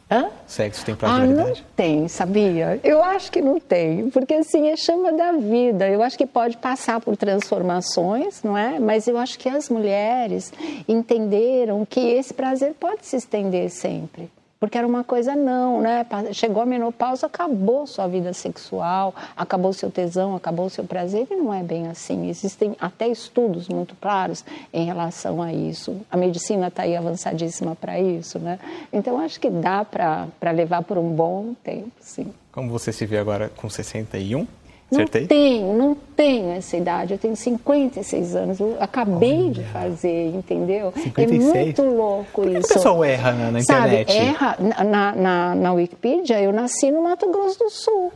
[0.10, 0.30] Hã?
[0.46, 1.26] Sexo tem prazo ah?
[1.26, 2.80] Não tem, sabia?
[2.84, 5.88] Eu acho que não tem, porque assim é chama da vida.
[5.90, 8.80] Eu acho que pode passar por transformações, não é?
[8.80, 10.54] Mas eu acho que as mulheres
[10.88, 14.30] entenderam que esse prazer pode se estender sempre
[14.60, 16.06] porque era uma coisa não, né?
[16.34, 21.54] Chegou a menopausa, acabou sua vida sexual, acabou seu tesão, acabou seu prazer, e não
[21.54, 22.30] é bem assim.
[22.30, 24.44] Existem até estudos muito claros
[24.74, 25.96] em relação a isso.
[26.10, 28.60] A medicina está aí avançadíssima para isso, né?
[28.92, 32.34] Então acho que dá para levar por um bom tempo, sim.
[32.52, 34.48] Como você se vê agora com 61?
[34.90, 37.14] Não tenho, não tenho essa idade.
[37.14, 38.60] Eu tenho 56 anos.
[38.60, 39.52] Eu acabei Olha.
[39.52, 40.92] de fazer, entendeu?
[40.92, 41.56] 56?
[41.56, 42.72] É muito louco Por que isso.
[42.72, 44.12] o pessoal erra na, na internet?
[44.12, 44.58] Sabe, erra.
[44.84, 48.12] Na, na, na Wikipedia, eu nasci no Mato Grosso do Sul.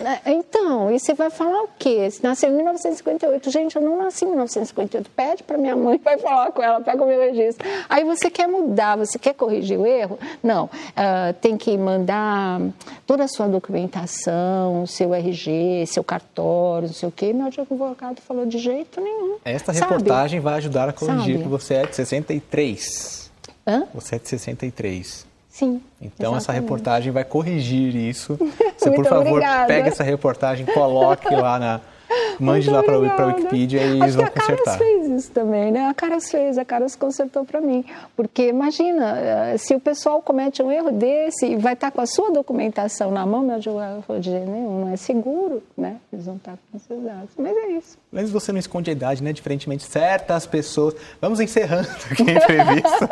[0.00, 0.20] Né?
[0.26, 2.10] então, e você vai falar o quê?
[2.10, 3.50] Você nasceu em 1958.
[3.50, 5.10] Gente, eu não nasci em 1958.
[5.10, 7.68] Pede para minha mãe, vai falar com ela, pega o meu registro.
[7.88, 10.18] Aí você quer mudar, você quer corrigir o erro?
[10.42, 10.64] Não.
[10.64, 12.62] Uh, tem que mandar
[13.06, 17.41] toda a sua documentação, seu RG, seu cartório, não sei o quê.
[17.42, 19.38] Meu advogado falou de jeito nenhum.
[19.44, 21.42] Esta reportagem vai ajudar a corrigir Sabe?
[21.42, 23.30] que você é de 63.
[23.66, 23.84] Hã?
[23.94, 25.26] Você é de 63.
[25.48, 25.82] Sim.
[26.00, 26.36] Então exatamente.
[26.36, 28.38] essa reportagem vai corrigir isso.
[28.78, 29.66] Você, por favor, obrigada.
[29.66, 31.80] pegue essa reportagem, coloque lá na,
[32.38, 34.52] Mande lá para a Wikipedia e eles vão consertar.
[34.52, 35.86] A Caras fez isso também, né?
[35.88, 37.84] A Caras fez, a Caras consertou para mim.
[38.16, 42.00] Porque imagina, eh, se o pessoal comete um erro desse e vai estar tá com
[42.00, 45.96] a sua documentação na mão, meu advogado falou de jeito nenhum, não é seguro, né?
[46.12, 47.30] Eles vão estar tá com seus dados.
[47.38, 47.98] Mas é isso.
[48.10, 49.32] Mas você não esconde a idade, né?
[49.32, 50.94] Diferentemente de certas pessoas.
[51.20, 53.08] Vamos encerrando aqui a entrevista.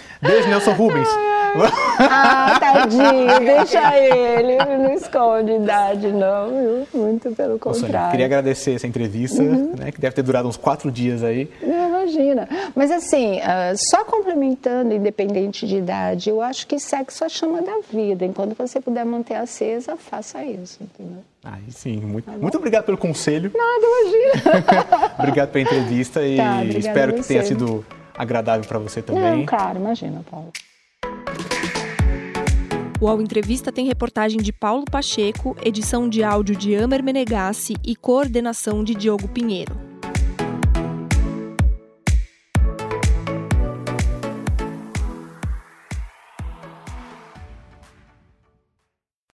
[0.20, 1.08] Beijo, Nelson Rubens.
[1.98, 4.56] Ah, tadinho, deixa ele.
[4.56, 7.02] Não esconde idade, não, viu?
[7.02, 7.90] Muito pelo contrário.
[7.90, 9.74] Sônia, queria agradecer essa entrevista, uhum.
[9.76, 11.50] né, que deve ter durado uns quatro dias aí.
[11.62, 12.48] Imagina.
[12.74, 17.62] Mas assim, uh, só complementando, independente de idade, eu acho que sexo é a chama
[17.62, 18.24] da vida.
[18.24, 21.22] Enquanto você puder manter acesa, faça isso, entendeu?
[21.42, 23.50] Aí sim, muito, tá muito obrigado pelo conselho.
[23.54, 25.14] Nada, imagina.
[25.18, 27.84] obrigado pela entrevista e tá, espero que tenha sido
[28.20, 29.38] agradável para você também.
[29.38, 30.52] Não, claro, imagina, Paulo.
[33.00, 37.96] O Ao Entrevista tem reportagem de Paulo Pacheco, edição de áudio de Amer Menegassi e
[37.96, 39.89] coordenação de Diogo Pinheiro.